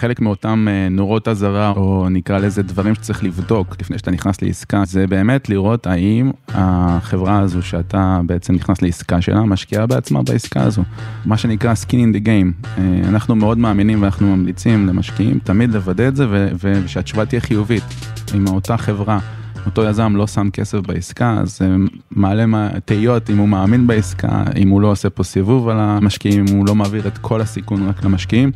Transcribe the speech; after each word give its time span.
חלק 0.00 0.20
מאותם 0.20 0.66
אה, 0.70 0.88
נורות 0.88 1.28
אזהרה, 1.28 1.70
או 1.76 2.08
נקרא 2.10 2.38
לזה 2.38 2.62
דברים 2.62 2.94
שצריך 2.94 3.24
לבדוק 3.24 3.76
לפני 3.80 3.98
שאתה 3.98 4.10
נכנס 4.10 4.42
לעסקה, 4.42 4.82
זה 4.86 5.06
באמת 5.06 5.48
לראות 5.48 5.86
האם 5.86 6.30
החברה 6.48 7.38
הזו 7.38 7.62
שאתה 7.62 8.20
בעצם 8.26 8.54
נכנס 8.54 8.82
לעסקה 8.82 9.20
שלה, 9.20 9.42
משקיעה 9.42 9.86
בעצמה 9.86 10.22
בעסקה 10.22 10.62
הזו. 10.62 10.82
מה 11.24 11.36
שנקרא 11.36 11.74
skin 11.82 11.92
in 11.92 12.16
the 12.16 12.26
game. 12.26 12.66
אה, 12.78 13.00
אנחנו 13.08 13.34
מאוד 13.34 13.58
מאמינים 13.58 14.02
ואנחנו 14.02 14.36
ממליצים 14.36 14.86
למשקיעים 14.86 15.38
תמיד 15.44 15.72
לוודא 15.74 16.08
את 16.08 16.16
זה 16.16 16.26
ושהתשובה 16.60 17.26
תהיה 17.26 17.40
חיובית. 17.40 17.84
עם 18.34 18.48
אותה 18.48 18.76
חברה. 18.76 19.18
אותו 19.66 19.84
יזם 19.84 20.16
לא 20.16 20.26
שם 20.26 20.50
כסף 20.52 20.78
בעסקה, 20.78 21.36
אז 21.40 21.58
זה 21.58 21.68
מעלה 22.10 22.44
תהיות 22.84 23.30
אם 23.30 23.38
הוא 23.38 23.48
מאמין 23.48 23.86
בעסקה, 23.86 24.42
אם 24.56 24.68
הוא 24.68 24.80
לא 24.80 24.90
עושה 24.90 25.10
פה 25.10 25.22
סיבוב 25.22 25.68
על 25.68 25.76
המשקיעים, 25.80 26.44
אם 26.48 26.56
הוא 26.56 26.66
לא 26.66 26.74
מעביר 26.74 27.08
את 27.08 27.18
כל 27.18 27.40
הסיכון 27.40 27.88
רק 27.88 28.04
למשקיעים. 28.04 28.50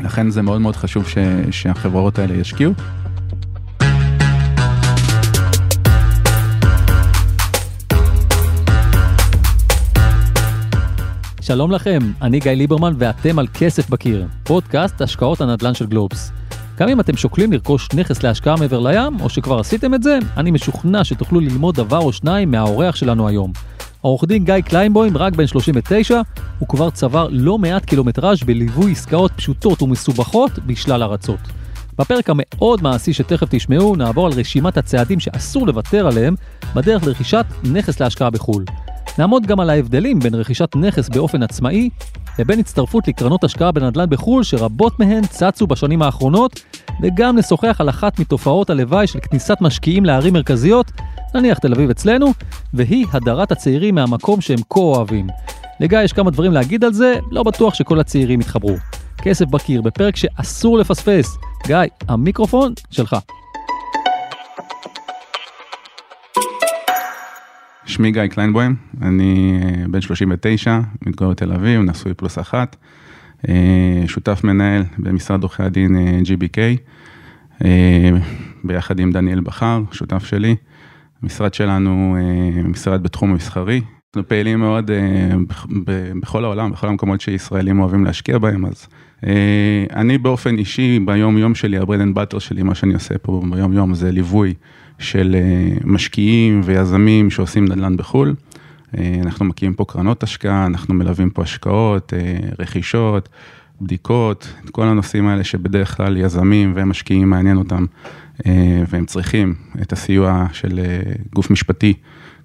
לכן 0.00 0.30
זה 0.30 0.42
מאוד 0.42 0.60
מאוד 0.60 0.76
חשוב 0.76 1.08
ש, 1.08 1.18
שהחברות 1.50 2.18
האלה 2.18 2.34
ישקיעו. 2.34 2.72
שלום 11.40 11.70
לכם, 11.70 11.98
אני 12.22 12.40
גיא 12.40 12.52
ליברמן 12.52 12.94
ואתם 12.98 13.38
על 13.38 13.46
כסף 13.54 13.90
בקיר, 13.90 14.26
פודקאסט 14.44 15.00
השקעות 15.00 15.40
הנדל"ן 15.40 15.74
של 15.74 15.86
גלובס. 15.86 16.32
גם 16.78 16.88
אם 16.88 17.00
אתם 17.00 17.16
שוקלים 17.16 17.52
לרכוש 17.52 17.88
נכס 17.94 18.22
להשקעה 18.22 18.56
מעבר 18.56 18.80
לים, 18.80 19.20
או 19.20 19.28
שכבר 19.28 19.60
עשיתם 19.60 19.94
את 19.94 20.02
זה, 20.02 20.18
אני 20.36 20.50
משוכנע 20.50 21.04
שתוכלו 21.04 21.40
ללמוד 21.40 21.74
דבר 21.74 21.98
או 21.98 22.12
שניים 22.12 22.50
מהאורח 22.50 22.96
שלנו 22.96 23.28
היום. 23.28 23.52
העורך 24.02 24.24
דין 24.24 24.44
גיא 24.44 24.60
קליינבוים, 24.60 25.16
רק 25.16 25.36
בן 25.36 25.46
39, 25.46 26.20
הוא 26.58 26.68
כבר 26.68 26.90
צבר 26.90 27.28
לא 27.30 27.58
מעט 27.58 27.84
קילומטראז' 27.84 28.42
בליווי 28.42 28.92
עסקאות 28.92 29.32
פשוטות 29.36 29.82
ומסובכות 29.82 30.58
בשלל 30.66 31.02
ארצות. 31.02 31.40
בפרק 31.98 32.30
המאוד 32.30 32.82
מעשי 32.82 33.12
שתכף 33.12 33.46
תשמעו, 33.50 33.96
נעבור 33.96 34.26
על 34.26 34.32
רשימת 34.32 34.76
הצעדים 34.76 35.20
שאסור 35.20 35.66
לוותר 35.66 36.06
עליהם 36.06 36.34
בדרך 36.74 37.06
לרכישת 37.06 37.46
נכס 37.72 38.00
להשקעה 38.00 38.30
בחו"ל. 38.30 38.64
נעמוד 39.18 39.46
גם 39.46 39.60
על 39.60 39.70
ההבדלים 39.70 40.18
בין 40.18 40.34
רכישת 40.34 40.76
נכס 40.76 41.08
באופן 41.08 41.42
עצמאי 41.42 41.90
לבין 42.38 42.60
הצטרפות 42.60 43.08
לקרנות 43.08 43.44
השקעה 43.44 43.72
בנדל"ן 43.72 44.10
בחו"ל 44.10 44.42
שרבות 44.42 45.00
מהן 45.00 45.26
צצו 45.26 45.66
בשנים 45.66 46.02
האחרונות, 46.02 46.60
וגם 47.02 47.38
נשוחח 47.38 47.76
על 47.80 47.88
אחת 47.88 48.18
מתופעות 48.18 48.70
הלוואי 48.70 49.06
של 49.06 49.18
כניסת 49.20 49.58
משקיעים 49.60 50.04
לערים 50.04 50.32
מרכזיות, 50.32 50.90
נניח 51.34 51.58
תל 51.58 51.72
אביב 51.72 51.90
אצלנו, 51.90 52.32
והיא 52.74 53.06
הדרת 53.12 53.52
הצעירים 53.52 53.94
מהמקום 53.94 54.40
שהם 54.40 54.58
כה 54.70 54.80
אוהבים. 54.80 55.26
לגיא 55.80 55.98
יש 55.98 56.12
כמה 56.12 56.30
דברים 56.30 56.52
להגיד 56.52 56.84
על 56.84 56.92
זה, 56.92 57.14
לא 57.30 57.42
בטוח 57.42 57.74
שכל 57.74 58.00
הצעירים 58.00 58.40
יתחברו. 58.40 58.76
כסף 59.22 59.46
בקיר 59.46 59.82
בפרק 59.82 60.16
שאסור 60.16 60.78
לפספס. 60.78 61.36
גיא, 61.66 61.76
המיקרופון 62.08 62.72
שלך. 62.90 63.16
שמי 67.86 68.10
גיא 68.10 68.26
קליינבוים, 68.26 68.74
אני 69.02 69.60
אה, 69.62 69.84
בן 69.88 70.00
39, 70.00 70.80
מתגורר 71.06 71.30
בתל 71.30 71.52
אביב, 71.52 71.80
נשוי 71.80 72.14
פלוס 72.14 72.38
אחת, 72.38 72.76
אה, 73.48 74.02
שותף 74.06 74.40
מנהל 74.44 74.82
במשרד 74.98 75.42
עורכי 75.42 75.62
הדין 75.62 75.96
אה, 75.96 76.18
GBK, 76.24 76.58
ביחד 78.64 79.00
עם 79.00 79.12
דניאל 79.12 79.40
בכר, 79.40 79.82
שותף 79.92 80.24
שלי. 80.24 80.56
המשרד 81.22 81.54
שלנו 81.54 82.16
משרד 82.64 83.02
בתחום 83.02 83.30
המסחרי, 83.30 83.80
אנחנו 83.80 84.28
פעילים 84.28 84.58
מאוד 84.58 84.90
בכל 86.20 86.44
העולם, 86.44 86.70
בכל 86.70 86.88
המקומות 86.88 87.20
שישראלים 87.20 87.80
אוהבים 87.80 88.04
להשקיע 88.04 88.38
בהם, 88.38 88.66
אז 88.66 88.86
אני 89.92 90.18
באופן 90.18 90.58
אישי, 90.58 90.98
ביום 91.04 91.38
יום 91.38 91.54
שלי, 91.54 91.78
ה 91.78 91.82
bread 91.82 92.00
and 92.00 92.14
butter 92.14 92.38
שלי, 92.38 92.62
מה 92.62 92.74
שאני 92.74 92.94
עושה 92.94 93.18
פה 93.18 93.42
ביום 93.50 93.72
יום 93.72 93.94
זה 93.94 94.12
ליווי 94.12 94.54
של 94.98 95.36
אה, 95.38 95.76
משקיעים 95.84 96.60
ויזמים 96.64 97.30
שעושים 97.30 97.64
נדל"ן 97.64 97.96
בחו"ל. 97.96 98.34
אה, 98.98 99.20
אנחנו 99.22 99.44
מקימים 99.44 99.74
פה 99.74 99.84
קרנות 99.84 100.22
השקעה, 100.22 100.66
אנחנו 100.66 100.94
מלווים 100.94 101.30
פה 101.30 101.42
השקעות, 101.42 102.14
אה, 102.14 102.38
רכישות, 102.58 103.28
בדיקות, 103.80 104.48
את 104.64 104.70
כל 104.70 104.86
הנושאים 104.86 105.28
האלה 105.28 105.44
שבדרך 105.44 105.96
כלל 105.96 106.16
יזמים 106.16 106.72
ומשקיעים 106.76 107.30
מעניין 107.30 107.56
אותם, 107.56 107.86
והם 108.88 109.06
צריכים 109.06 109.54
את 109.82 109.92
הסיוע 109.92 110.46
של 110.52 110.80
גוף 111.34 111.50
משפטי 111.50 111.94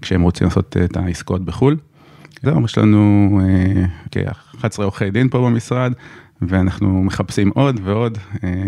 כשהם 0.01 0.21
רוצים 0.21 0.47
לעשות 0.47 0.77
את 0.85 0.97
העסקאות 0.97 1.45
בחו"ל. 1.45 1.77
זהו, 2.43 2.65
יש 2.65 2.77
לנו 2.77 3.39
כ-11 4.11 4.63
עורכי 4.77 5.11
דין 5.11 5.29
פה 5.29 5.37
במשרד, 5.37 5.93
ואנחנו 6.41 7.03
מחפשים 7.03 7.49
עוד 7.49 7.79
ועוד, 7.83 8.17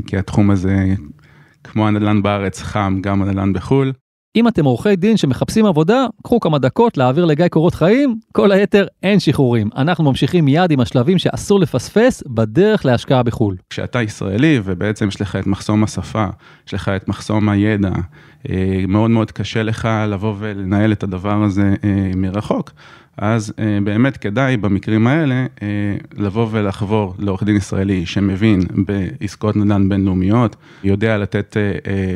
כי 0.08 0.18
התחום 0.18 0.52
הזה 0.52 0.96
כמו 1.64 1.88
הנדל"ן 1.88 2.22
בארץ 2.22 2.62
חם, 2.62 2.98
גם 3.02 3.22
הנדל"ן 3.22 3.54
בחו"ל. 3.54 3.94
אם 4.36 4.48
אתם 4.48 4.66
עורכי 4.66 4.96
דין 4.96 5.18
שמחפשים 5.18 5.66
עבודה, 5.66 6.06
קחו 6.24 6.40
כמה 6.40 6.60
דקות 6.60 6.98
להעביר 6.98 7.26
לגיא 7.26 7.48
קורות 7.48 7.76
חיים, 7.76 8.20
כל 8.32 8.52
היתר 8.52 8.86
אין 9.04 9.20
שחרורים. 9.20 9.70
אנחנו 9.76 10.04
ממשיכים 10.04 10.46
מיד 10.46 10.72
עם 10.72 10.80
השלבים 10.80 11.18
שאסור 11.18 11.60
לפספס 11.60 12.24
בדרך 12.28 12.86
להשקעה 12.86 13.24
בחו"ל. 13.24 13.56
כשאתה 13.70 14.02
ישראלי 14.02 14.60
ובעצם 14.64 15.08
יש 15.08 15.22
לך 15.22 15.36
את 15.36 15.48
מחסום 15.48 15.84
השפה, 15.84 16.26
יש 16.68 16.74
לך 16.74 16.90
את 16.90 17.08
מחסום 17.08 17.50
הידע, 17.50 17.90
אה, 18.50 18.84
מאוד 18.88 19.12
מאוד 19.12 19.32
קשה 19.32 19.64
לך 19.64 19.90
לבוא 20.08 20.36
ולנהל 20.40 20.92
את 20.92 21.04
הדבר 21.04 21.44
הזה 21.44 21.76
אה, 21.84 22.12
מרחוק. 22.16 22.72
אז 23.18 23.54
אה, 23.60 23.78
באמת 23.84 24.18
כדאי 24.18 24.58
במקרים 24.58 25.08
האלה 25.08 25.46
אה, 25.62 25.68
לבוא 26.18 26.48
ולחבור 26.52 27.16
לעורך 27.20 27.44
דין 27.44 27.56
ישראלי 27.56 28.06
שמבין 28.06 28.62
בעסקאות 28.88 29.56
נדל"ן 29.56 29.90
בינלאומיות, 29.90 30.56
יודע 30.84 31.18
לתת 31.18 31.58
אה, 31.58 31.72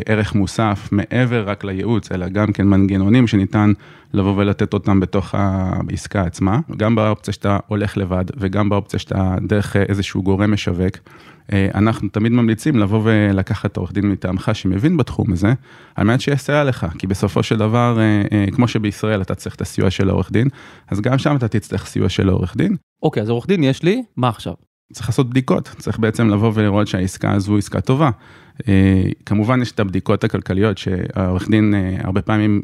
ערך 0.05 0.35
מוסף 0.35 0.89
מעבר 0.91 1.49
רק 1.49 1.63
לייעוץ, 1.63 2.11
אלא 2.11 2.29
גם 2.29 2.51
כן 2.51 2.67
מנגנונים 2.67 3.27
שניתן 3.27 3.73
לבוא 4.13 4.33
ולתת 4.37 4.73
אותם 4.73 4.99
בתוך 4.99 5.35
העסקה 5.37 6.21
עצמה, 6.21 6.59
גם 6.77 6.95
באופציה 6.95 7.33
שאתה 7.33 7.57
הולך 7.67 7.97
לבד 7.97 8.25
וגם 8.37 8.69
באופציה 8.69 8.99
שאתה 8.99 9.35
דרך 9.47 9.75
איזשהו 9.75 10.23
גורם 10.23 10.53
משווק. 10.53 10.97
אה, 11.53 11.67
אנחנו 11.75 12.09
תמיד 12.09 12.31
ממליצים 12.31 12.77
לבוא 12.77 13.01
ולקחת 13.03 13.71
את 13.71 13.77
העורך 13.77 13.93
דין 13.93 14.09
מטעמך 14.09 14.51
שמבין 14.53 14.97
בתחום 14.97 15.33
הזה, 15.33 15.53
על 15.95 16.07
מנת 16.07 16.21
שיסייע 16.21 16.63
לך, 16.63 16.87
כי 16.99 17.07
בסופו 17.07 17.43
של 17.43 17.57
דבר, 17.57 17.99
אה, 17.99 18.21
אה, 18.31 18.45
כמו 18.51 18.67
שבישראל 18.67 19.21
אתה 19.21 19.35
צריך 19.35 19.55
את 19.55 19.61
הסיוע 19.61 19.89
של 19.89 20.09
העורך 20.09 20.31
דין, 20.31 20.47
אז 20.87 21.01
גם 21.01 21.17
שם 21.17 21.35
אתה 21.35 21.47
תצטרך 21.47 21.85
סיוע 21.85 22.09
של 22.09 22.29
העורך 22.29 22.57
דין. 22.57 22.75
אוקיי, 23.03 23.23
אז 23.23 23.29
עורך 23.29 23.47
דין 23.47 23.63
יש 23.63 23.83
לי, 23.83 24.03
מה 24.17 24.29
עכשיו? 24.29 24.53
צריך 24.93 25.09
לעשות 25.09 25.29
בדיקות, 25.29 25.75
צריך 25.77 25.99
בעצם 25.99 26.29
לבוא 26.29 26.51
ולראות 26.53 26.87
שהעסקה 26.87 27.31
הזו 27.31 27.57
עסקה 27.57 27.81
טובה. 27.81 28.09
כמובן 29.25 29.61
יש 29.61 29.71
את 29.71 29.79
הבדיקות 29.79 30.23
הכלכליות 30.23 30.77
שהעורך 30.77 31.49
דין 31.49 31.73
הרבה 32.03 32.21
פעמים, 32.21 32.61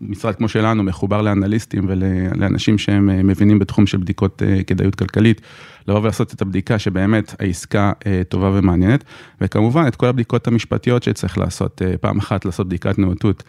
משרד 0.00 0.34
כמו 0.34 0.48
שלנו 0.48 0.82
מחובר 0.82 1.22
לאנליסטים 1.22 1.84
ולאנשים 1.88 2.78
שהם 2.78 3.26
מבינים 3.26 3.58
בתחום 3.58 3.86
של 3.86 3.98
בדיקות 3.98 4.42
כדאיות 4.66 4.94
כלכלית. 4.94 5.40
לבוא 5.88 6.00
ולעשות 6.00 6.34
את 6.34 6.42
הבדיקה 6.42 6.78
שבאמת 6.78 7.34
העסקה 7.40 7.92
אה, 8.06 8.22
טובה 8.28 8.50
ומעניינת, 8.54 9.04
וכמובן 9.40 9.84
את 9.88 9.96
כל 9.96 10.06
הבדיקות 10.06 10.46
המשפטיות 10.46 11.02
שצריך 11.02 11.38
לעשות, 11.38 11.82
אה, 11.82 11.96
פעם 11.98 12.18
אחת 12.18 12.44
לעשות 12.44 12.66
בדיקת 12.66 12.98
נאותות, 12.98 13.42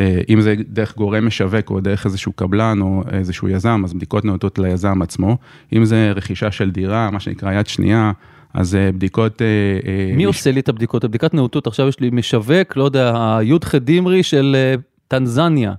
אה, 0.00 0.20
אם 0.28 0.40
זה 0.40 0.54
דרך 0.68 0.96
גורם 0.96 1.26
משווק 1.26 1.70
או 1.70 1.80
דרך 1.80 2.06
איזשהו 2.06 2.32
קבלן 2.32 2.80
או 2.80 3.02
איזשהו 3.10 3.48
יזם, 3.48 3.82
אז 3.84 3.92
בדיקות 3.92 4.24
נאותות 4.24 4.58
ליזם 4.58 5.02
עצמו, 5.02 5.36
אם 5.72 5.84
זה 5.84 6.12
רכישה 6.14 6.50
של 6.50 6.70
דירה, 6.70 7.10
מה 7.10 7.20
שנקרא 7.20 7.52
יד 7.52 7.66
שנייה, 7.66 8.12
אז 8.54 8.78
בדיקות... 8.94 9.42
מי 10.16 10.26
מש... 10.26 10.36
עושה 10.36 10.50
לי 10.50 10.60
את 10.60 10.68
הבדיקות? 10.68 11.04
הבדיקת 11.04 11.34
נאותות, 11.34 11.66
עכשיו 11.66 11.88
יש 11.88 12.00
לי 12.00 12.10
משווק, 12.10 12.76
לא 12.76 12.84
יודע, 12.84 13.36
הי"ח 13.38 13.74
דימרי 13.74 14.22
של 14.22 14.56
טנזניה. 15.08 15.74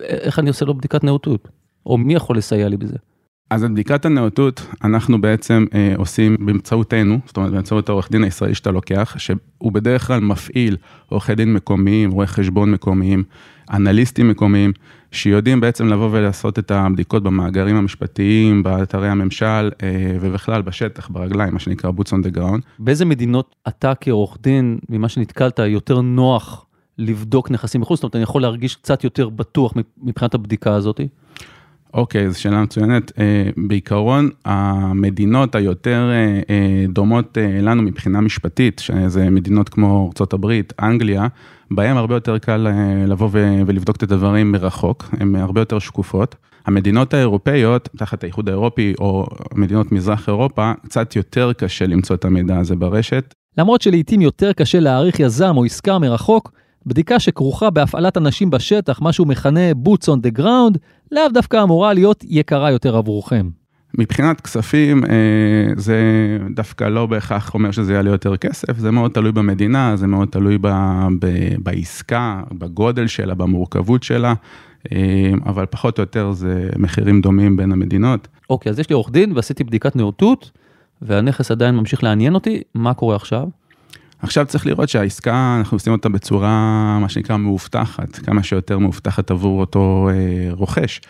איך 0.00 0.38
אני 0.38 0.48
עושה 0.48 0.64
לו 0.64 0.74
בדיקת 0.74 1.04
נאותות? 1.04 1.48
או 1.86 1.98
מי 1.98 2.14
יכול 2.14 2.36
לסייע 2.36 2.68
לי 2.68 2.76
בזה? 2.76 2.96
אז 3.50 3.64
את 3.64 3.70
בדיקת 3.70 4.04
הנאותות 4.04 4.66
אנחנו 4.84 5.20
בעצם 5.20 5.64
אה, 5.74 5.92
עושים 5.96 6.36
באמצעותנו, 6.40 7.18
זאת 7.26 7.36
אומרת 7.36 7.52
באמצעות 7.52 7.88
העורך 7.88 8.10
דין 8.10 8.24
הישראלי 8.24 8.54
שאתה 8.54 8.70
לוקח, 8.70 9.14
שהוא 9.18 9.72
בדרך 9.72 10.06
כלל 10.06 10.20
מפעיל 10.20 10.76
עורכי 11.08 11.34
דין 11.34 11.52
מקומיים, 11.52 12.10
רואי 12.10 12.26
חשבון 12.26 12.70
מקומיים, 12.70 13.24
אנליסטים 13.72 14.28
מקומיים, 14.28 14.72
שיודעים 15.12 15.60
בעצם 15.60 15.86
לבוא 15.86 16.08
ולעשות 16.12 16.58
את 16.58 16.70
הבדיקות 16.70 17.22
במאגרים 17.22 17.76
המשפטיים, 17.76 18.62
באתרי 18.62 19.08
הממשל 19.08 19.70
אה, 19.82 20.16
ובכלל 20.20 20.62
בשטח, 20.62 21.08
ברגליים, 21.08 21.52
מה 21.52 21.58
שנקרא 21.58 21.90
boots 21.90 22.08
on 22.10 22.26
the 22.26 22.36
ground. 22.36 22.60
באיזה 22.78 23.04
מדינות 23.04 23.54
אתה 23.68 23.92
כעורך 24.00 24.38
דין, 24.40 24.78
ממה 24.88 25.08
שנתקלת, 25.08 25.58
יותר 25.58 26.00
נוח 26.00 26.66
לבדוק 26.98 27.50
נכסים 27.50 27.80
מחוץ? 27.80 27.98
זאת 27.98 28.02
אומרת, 28.02 28.16
אני 28.16 28.22
יכול 28.22 28.42
להרגיש 28.42 28.76
קצת 28.76 29.04
יותר 29.04 29.28
בטוח 29.28 29.74
מבחינת 30.02 30.34
הבדיקה 30.34 30.74
הזאתי? 30.74 31.08
אוקיי, 31.94 32.30
זו 32.30 32.40
שאלה 32.40 32.62
מצוינת. 32.62 33.12
אה, 33.18 33.50
בעיקרון, 33.56 34.30
המדינות 34.44 35.54
היותר 35.54 36.10
אה, 36.10 36.40
אה, 36.50 36.84
דומות 36.88 37.38
לנו 37.62 37.82
מבחינה 37.82 38.20
משפטית, 38.20 38.78
שזה 38.78 39.30
מדינות 39.30 39.68
כמו 39.68 40.10
ארה"ב, 40.20 40.60
אנגליה, 40.82 41.26
בהם 41.70 41.96
הרבה 41.96 42.14
יותר 42.14 42.38
קל 42.38 42.66
לבוא 43.06 43.28
ולבדוק 43.66 43.96
את 43.96 44.02
הדברים 44.02 44.52
מרחוק, 44.52 45.04
הן 45.20 45.36
הרבה 45.36 45.60
יותר 45.60 45.78
שקופות. 45.78 46.36
המדינות 46.66 47.14
האירופאיות, 47.14 47.88
תחת 47.96 48.22
האיחוד 48.22 48.48
האירופי 48.48 48.94
או 49.00 49.26
מדינות 49.54 49.92
מזרח 49.92 50.28
אירופה, 50.28 50.72
קצת 50.82 51.16
יותר 51.16 51.52
קשה 51.52 51.86
למצוא 51.86 52.16
את 52.16 52.24
המידע 52.24 52.58
הזה 52.58 52.76
ברשת. 52.76 53.34
למרות 53.58 53.82
שלעיתים 53.82 54.20
יותר 54.20 54.52
קשה 54.52 54.80
להעריך 54.80 55.20
יזם 55.20 55.56
או 55.56 55.64
עסקה 55.64 55.98
מרחוק, 55.98 56.52
בדיקה 56.86 57.20
שכרוכה 57.20 57.70
בהפעלת 57.70 58.16
אנשים 58.16 58.50
בשטח, 58.50 59.00
מה 59.00 59.12
שהוא 59.12 59.26
מכנה 59.26 59.70
boots 59.70 60.04
on 60.04 60.26
the 60.26 60.40
ground, 60.40 60.78
לאו 61.12 61.22
דווקא 61.34 61.62
אמורה 61.62 61.92
להיות 61.92 62.24
יקרה 62.28 62.70
יותר 62.70 62.96
עבורכם. 62.96 63.48
מבחינת 63.94 64.40
כספים, 64.40 65.04
אה, 65.04 65.10
זה 65.76 65.98
דווקא 66.54 66.84
לא 66.84 67.06
בהכרח 67.06 67.54
אומר 67.54 67.70
שזה 67.70 67.92
יעלה 67.92 68.10
יותר 68.10 68.36
כסף, 68.36 68.78
זה 68.78 68.90
מאוד 68.90 69.10
תלוי 69.10 69.32
במדינה, 69.32 69.96
זה 69.96 70.06
מאוד 70.06 70.28
תלוי 70.28 70.58
ב, 70.60 70.68
ב, 71.20 71.26
בעסקה, 71.58 72.42
בגודל 72.52 73.06
שלה, 73.06 73.34
במורכבות 73.34 74.02
שלה, 74.02 74.34
אה, 74.92 75.32
אבל 75.46 75.66
פחות 75.66 75.98
או 75.98 76.02
יותר 76.02 76.32
זה 76.32 76.68
מחירים 76.78 77.20
דומים 77.20 77.56
בין 77.56 77.72
המדינות. 77.72 78.28
אוקיי, 78.50 78.70
אז 78.70 78.78
יש 78.78 78.88
לי 78.90 78.94
עורך 78.94 79.10
דין 79.10 79.32
ועשיתי 79.32 79.64
בדיקת 79.64 79.96
נאותות, 79.96 80.50
והנכס 81.02 81.50
עדיין 81.50 81.76
ממשיך 81.76 82.02
לעניין 82.02 82.34
אותי, 82.34 82.62
מה 82.74 82.94
קורה 82.94 83.16
עכשיו? 83.16 83.48
עכשיו 84.22 84.46
צריך 84.46 84.66
לראות 84.66 84.88
שהעסקה, 84.88 85.56
אנחנו 85.58 85.74
עושים 85.74 85.92
אותה 85.92 86.08
בצורה, 86.08 86.48
מה 87.00 87.08
שנקרא, 87.08 87.36
מאובטחת, 87.36 88.16
כמה 88.16 88.42
שיותר 88.42 88.78
מאובטחת 88.78 89.30
עבור 89.30 89.60
אותו 89.60 90.08
אה, 90.12 90.48
רוכש. 90.52 91.00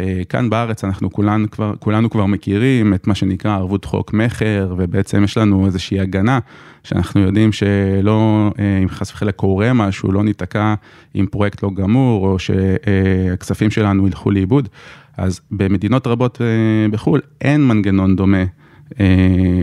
אה, 0.00 0.22
כאן 0.28 0.50
בארץ 0.50 0.84
אנחנו 0.84 1.10
כולן 1.10 1.46
כבר, 1.46 1.74
כולנו 1.78 2.10
כבר 2.10 2.26
מכירים 2.26 2.94
את 2.94 3.06
מה 3.06 3.14
שנקרא 3.14 3.54
ערבות 3.54 3.84
חוק 3.84 4.12
מכר, 4.12 4.74
ובעצם 4.78 5.24
יש 5.24 5.38
לנו 5.38 5.66
איזושהי 5.66 6.00
הגנה, 6.00 6.38
שאנחנו 6.84 7.20
יודעים 7.20 7.52
שלא, 7.52 8.50
אה, 8.58 8.78
אם 8.82 8.88
חס 8.88 9.10
וחלילה 9.12 9.32
קורה 9.32 9.72
משהו, 9.72 10.12
לא 10.12 10.24
ניתקע 10.24 10.74
עם 11.14 11.26
פרויקט 11.26 11.62
לא 11.62 11.70
גמור, 11.74 12.26
או 12.26 12.38
שהכספים 12.38 13.70
שלנו 13.70 14.06
ילכו 14.06 14.30
לאיבוד. 14.30 14.68
אז 15.16 15.40
במדינות 15.50 16.06
רבות 16.06 16.40
אה, 16.40 16.46
בחו"ל 16.90 17.20
אין 17.40 17.68
מנגנון 17.68 18.16
דומה 18.16 18.44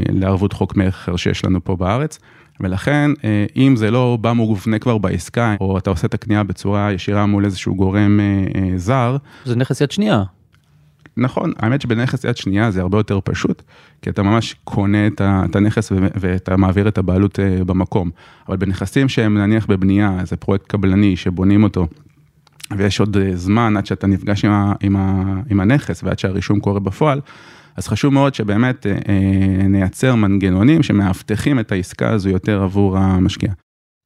לערבות 0.10 0.54
חוק 0.54 0.76
מכר 0.76 1.16
שיש 1.16 1.46
לנו 1.46 1.64
פה 1.64 1.76
בארץ. 1.76 2.20
ולכן, 2.60 3.12
אה, 3.24 3.46
אם 3.56 3.76
זה 3.76 3.92
לא 3.92 4.18
בא 4.22 4.34
מובנה 4.34 4.80
כבר 4.80 4.98
בעסקה, 4.98 5.56
או 5.62 5.78
אתה 5.78 5.90
עושה 5.90 6.08
את 6.08 6.14
הקנייה 6.14 6.44
בצורה 6.44 6.92
ישירה 6.92 7.26
מול 7.26 7.46
איזשהו 7.46 7.76
גורם 7.76 8.20
אה, 8.20 8.62
אה, 8.62 8.78
זר. 8.78 9.18
זה 9.46 9.56
נכס 9.56 9.82
יד 9.82 9.92
שנייה. 9.92 10.24
נכון, 11.18 11.54
האמת 11.58 11.82
שבנכס 11.82 12.24
יד 12.24 12.38
שנייה 12.38 12.72
זה 12.72 12.82
הרבה 12.82 12.98
יותר 12.98 13.20
פשוט, 13.24 13.62
כי 14.02 14.10
אתה 14.10 14.24
ממש 14.24 14.56
קונה 14.64 15.08
את 15.18 15.56
הנכס 15.56 15.92
ואתה 16.16 16.58
מעביר 16.58 16.88
את 16.88 16.98
הבעלות 16.98 17.40
במקום. 17.66 18.10
אבל 18.48 18.58
בנכסים 18.58 19.10
שהם 19.10 19.38
נניח 19.38 19.66
בבנייה, 19.66 20.18
זה 20.24 20.36
פרויקט 20.36 20.68
קבלני 20.68 21.16
שבונים 21.16 21.64
אותו, 21.64 21.88
ויש 22.78 23.00
עוד 23.00 23.18
זמן 23.34 23.78
עד 23.78 23.86
שאתה 23.86 24.08
נפגש 24.08 24.46
עם, 24.46 24.52
ה, 24.52 24.74
עם, 24.82 24.96
ה, 24.96 25.24
עם 25.50 25.60
הנכס 25.60 26.04
ועד 26.04 26.20
שהרישום 26.20 26.60
קורה 26.60 26.80
בפועל, 26.80 27.22
אז 27.76 27.88
חשוב 27.88 28.14
מאוד 28.14 28.36
שבאמת 28.36 28.86
אה, 28.86 28.92
אה, 28.92 29.68
נייצר 29.68 30.16
מנגנונים 30.16 30.84
שמאבטחים 30.84 31.60
את 31.60 31.72
העסקה 31.72 32.10
הזו 32.10 32.30
יותר 32.30 32.64
עבור 32.64 32.98
המשקיע. 32.98 33.50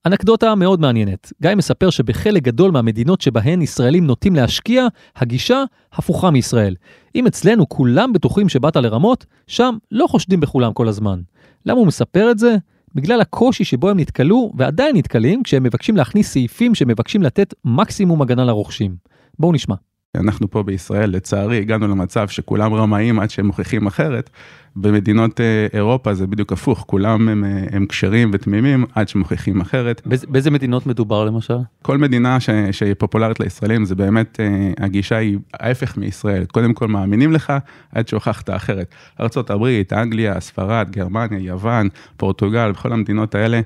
אנקדוטה 0.05 0.55
מאוד 0.55 0.79
מעניינת. 0.81 1.33
גיא 1.41 1.55
מספר 1.55 1.89
שבחלק 1.89 2.43
גדול 2.43 2.71
מהמדינות 2.71 3.21
שבהן 3.21 3.61
ישראלים 3.61 4.07
נוטים 4.07 4.35
להשקיע, 4.35 4.87
הגישה 5.15 5.63
הפוכה 5.93 6.31
מישראל. 6.31 6.75
אם 7.15 7.27
אצלנו 7.27 7.69
כולם 7.69 8.13
בטוחים 8.13 8.49
שבאת 8.49 8.75
לרמות, 8.75 9.25
שם 9.47 9.77
לא 9.91 10.07
חושדים 10.07 10.39
בכולם 10.39 10.73
כל 10.73 10.87
הזמן. 10.87 11.21
למה 11.65 11.79
הוא 11.79 11.87
מספר 11.87 12.31
את 12.31 12.39
זה? 12.39 12.55
בגלל 12.95 13.21
הקושי 13.21 13.63
שבו 13.63 13.89
הם 13.89 13.99
נתקלו, 13.99 14.51
ועדיין 14.57 14.95
נתקלים, 14.95 15.43
כשהם 15.43 15.63
מבקשים 15.63 15.97
להכניס 15.97 16.31
סעיפים 16.31 16.75
שמבקשים 16.75 17.23
לתת 17.23 17.53
מקסימום 17.65 18.21
הגנה 18.21 18.45
לרוכשים. 18.45 18.95
בואו 19.39 19.51
נשמע. 19.51 19.75
אנחנו 20.17 20.49
פה 20.51 20.63
בישראל, 20.63 21.09
לצערי, 21.09 21.57
הגענו 21.57 21.87
למצב 21.87 22.27
שכולם 22.27 22.73
רמאים 22.73 23.19
עד 23.19 23.29
שהם 23.29 23.45
מוכיחים 23.45 23.87
אחרת. 23.87 24.29
במדינות 24.75 25.41
אה, 25.41 25.67
אירופה 25.73 26.13
זה 26.13 26.27
בדיוק 26.27 26.51
הפוך, 26.53 26.83
כולם 26.87 27.29
הם, 27.29 27.43
אה, 27.43 27.63
הם 27.71 27.85
כשרים 27.85 28.31
ותמימים 28.33 28.85
עד 28.95 29.09
שמוכיחים 29.09 29.61
אחרת. 29.61 30.01
באיזה, 30.05 30.27
באיזה 30.27 30.51
מדינות 30.51 30.87
מדובר 30.87 31.25
למשל? 31.25 31.57
כל 31.81 31.97
מדינה 31.97 32.39
ש, 32.39 32.49
שהיא 32.71 32.93
פופולרית 32.97 33.39
לישראלים, 33.39 33.85
זה 33.85 33.95
באמת, 33.95 34.39
אה, 34.39 34.85
הגישה 34.85 35.15
היא 35.17 35.37
ההפך 35.53 35.97
מישראל. 35.97 36.45
קודם 36.45 36.73
כל 36.73 36.87
מאמינים 36.87 37.31
לך 37.31 37.53
עד 37.91 38.07
שהוכחת 38.07 38.49
אחרת. 38.49 38.95
ארה"ב, 39.19 39.65
אנגליה, 39.91 40.39
ספרד, 40.39 40.89
גרמניה, 40.91 41.39
יוון, 41.39 41.87
פורטוגל, 42.17 42.71
בכל 42.71 42.93
המדינות 42.93 43.35
האלה. 43.35 43.61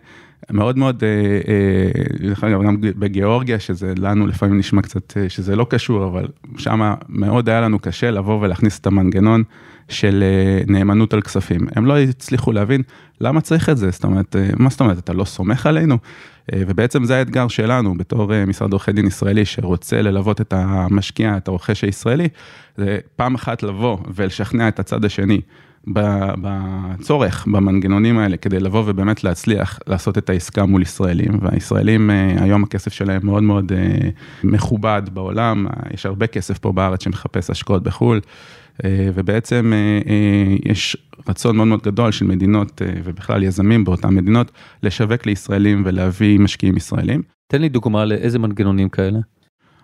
מאוד 0.51 0.78
מאוד, 0.78 1.04
אה, 1.04 1.10
אה, 1.54 2.28
דרך 2.28 2.44
אגב, 2.44 2.63
גם 2.63 2.78
בגיאורגיה, 2.81 3.60
שזה 3.60 3.94
לנו 3.98 4.28
לפעמים 4.28 4.57
נשמע 4.57 4.81
קצת 4.81 5.18
אה, 5.18 5.30
שזה 5.30 5.56
לא 5.56 5.66
קשור, 5.69 6.06
אבל 6.06 6.28
שם 6.57 6.94
מאוד 7.10 7.50
היה 7.50 7.62
לנו 7.62 7.80
קשה 7.80 8.12
לבוא 8.12 8.42
ולהכניס 8.42 8.80
את 8.80 8.88
המנגנון 8.88 9.44
של 9.90 10.24
נאמנות 10.68 11.13
על 11.13 11.22
כספים. 11.22 11.68
הם 11.75 11.86
לא 11.86 12.00
הצליחו 12.00 12.51
להבין 12.51 12.81
למה 13.22 13.42
צריך 13.42 13.69
את 13.69 13.78
זה, 13.78 13.92
זאת 13.92 14.04
אומרת, 14.04 14.36
מה 14.57 14.69
זאת 14.69 14.80
אומרת, 14.80 14.98
אתה 14.98 15.13
לא 15.13 15.25
סומך 15.25 15.66
עלינו? 15.66 15.98
ובעצם 16.56 17.04
זה 17.04 17.18
האתגר 17.18 17.48
שלנו 17.48 17.98
בתור 17.98 18.46
משרד 18.48 18.72
עורכי 18.72 18.92
דין 18.92 19.07
ישראלי 19.07 19.46
שרוצה 19.46 20.01
ללוות 20.01 20.42
את 20.42 20.54
המשקיע, 20.57 21.38
את 21.38 21.48
הרוכש 21.48 21.84
הישראלי, 21.84 22.28
זה 22.78 23.00
פעם 23.16 23.36
אחת 23.36 23.63
לבוא 23.63 23.98
ולשכנע 24.16 24.68
את 24.68 24.80
הצד 24.80 25.06
השני. 25.06 25.42
בצורך 25.88 27.48
במנגנונים 27.48 28.18
האלה 28.18 28.38
כדי 28.38 28.60
לבוא 28.60 28.84
ובאמת 28.86 29.24
להצליח 29.24 29.80
לעשות 29.88 30.18
את 30.18 30.30
העסקה 30.30 30.66
מול 30.66 30.82
ישראלים, 30.82 31.40
והישראלים 31.42 32.12
אה, 32.12 32.44
היום 32.44 32.64
הכסף 32.64 32.94
שלהם 32.94 33.26
מאוד 33.26 33.44
מאוד 33.44 33.72
אה, 33.72 34.10
מכובד 34.44 35.02
בעולם, 35.14 35.68
יש 35.94 36.06
הרבה 36.06 36.28
כסף 36.28 36.58
פה 36.58 36.72
בארץ 36.72 37.04
שמחפש 37.04 37.50
השקעות 37.50 37.84
בחו"ל, 37.84 38.22
אה, 38.86 39.10
ובעצם 39.14 39.74
יש 40.66 40.98
רצון 41.30 41.56
מאוד 41.56 41.68
מאוד 41.68 41.82
גדול 41.84 42.12
של 42.12 42.26
מדינות 42.26 42.82
ובכלל 43.04 43.44
יזמים 43.44 43.84
באותן 43.84 44.10
מדינות 44.10 44.52
לשווק 44.84 45.26
לישראלים 45.26 45.84
ולהביא 45.86 46.40
משקיעים 46.40 46.78
ישראלים. 46.78 47.22
תן 47.48 47.62
לי 47.62 47.70
דוגמה 47.70 48.06
לאיזה 48.06 48.40
מנגנונים 48.40 48.90
כאלה. 48.90 49.20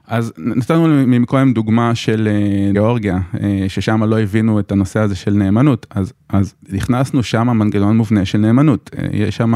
אז 0.09 0.33
נתנו 0.37 0.87
מקודם 1.07 1.53
דוגמה 1.53 1.95
של 1.95 2.27
אה, 2.31 2.71
גיאורגיה, 2.71 3.19
אה, 3.41 3.65
ששם 3.67 4.03
לא 4.03 4.19
הבינו 4.19 4.59
את 4.59 4.71
הנושא 4.71 4.99
הזה 4.99 5.15
של 5.15 5.31
נאמנות, 5.31 5.87
אז, 5.89 6.13
אז 6.29 6.55
הכנסנו 6.73 7.23
שם 7.23 7.47
מנגנון 7.47 7.97
מובנה 7.97 8.25
של 8.25 8.37
נאמנות. 8.37 8.89
אה, 8.97 9.07
יש 9.11 9.35
שם, 9.35 9.53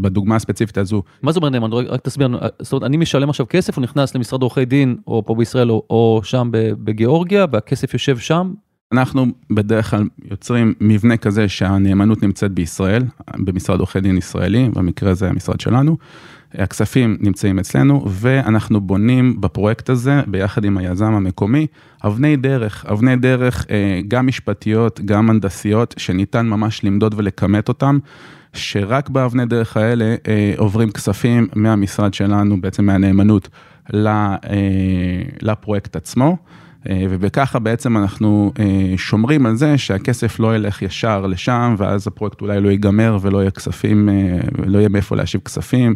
בדוגמה 0.00 0.36
הספציפית 0.36 0.78
הזו. 0.78 1.02
מה 1.22 1.32
זה 1.32 1.38
אומר 1.38 1.48
נאמנות? 1.48 1.84
רק 1.88 2.00
תסביר 2.00 2.26
לנו, 2.26 2.38
זאת 2.62 2.72
אומרת, 2.72 2.82
אני 2.86 2.96
משלם 2.96 3.30
עכשיו 3.30 3.46
כסף, 3.48 3.76
הוא 3.76 3.82
נכנס 3.82 4.14
למשרד 4.14 4.42
עורכי 4.42 4.64
דין, 4.64 4.96
או 5.06 5.22
פה 5.26 5.34
בישראל, 5.34 5.70
או, 5.70 5.82
או 5.90 6.20
שם 6.24 6.48
בגיאורגיה, 6.52 7.46
והכסף 7.52 7.92
יושב 7.92 8.18
שם? 8.18 8.52
אנחנו 8.92 9.26
בדרך 9.50 9.90
כלל 9.90 10.04
יוצרים 10.30 10.74
מבנה 10.80 11.16
כזה 11.16 11.48
שהנאמנות 11.48 12.22
נמצאת 12.22 12.52
בישראל, 12.52 13.02
במשרד 13.36 13.78
עורכי 13.78 14.00
דין 14.00 14.16
ישראלי, 14.16 14.68
במקרה 14.74 15.14
זה 15.14 15.28
המשרד 15.28 15.60
שלנו. 15.60 15.96
הכספים 16.58 17.16
נמצאים 17.20 17.58
אצלנו 17.58 18.04
ואנחנו 18.08 18.80
בונים 18.80 19.40
בפרויקט 19.40 19.90
הזה 19.90 20.20
ביחד 20.26 20.64
עם 20.64 20.78
היזם 20.78 21.12
המקומי 21.12 21.66
אבני 22.04 22.36
דרך, 22.36 22.86
אבני 22.90 23.16
דרך 23.16 23.66
אה, 23.70 24.00
גם 24.08 24.26
משפטיות, 24.26 25.00
גם 25.04 25.30
הנדסיות, 25.30 25.94
שניתן 25.98 26.46
ממש 26.46 26.84
למדוד 26.84 27.14
ולכמת 27.16 27.68
אותם, 27.68 27.98
שרק 28.52 29.08
באבני 29.08 29.46
דרך 29.46 29.76
האלה 29.76 30.14
אה, 30.28 30.54
עוברים 30.56 30.90
כספים 30.90 31.48
מהמשרד 31.54 32.14
שלנו, 32.14 32.60
בעצם 32.60 32.86
מהנאמנות, 32.86 33.48
אה, 33.94 34.28
לפרויקט 35.42 35.96
עצמו. 35.96 36.36
אה, 36.90 37.04
ובככה 37.10 37.58
בעצם 37.58 37.96
אנחנו 37.96 38.52
אה, 38.58 38.94
שומרים 38.96 39.46
על 39.46 39.56
זה 39.56 39.78
שהכסף 39.78 40.40
לא 40.40 40.56
ילך 40.56 40.82
ישר 40.82 41.26
לשם, 41.26 41.74
ואז 41.78 42.06
הפרויקט 42.06 42.40
אולי 42.40 42.60
לא 42.60 42.68
ייגמר 42.68 43.18
ולא 43.20 43.38
יהיה 43.38 43.50
כספים, 43.50 44.08
לא 44.66 44.78
יהיה 44.78 44.88
מאיפה 44.88 45.16
להשיב 45.16 45.40
כספים, 45.44 45.94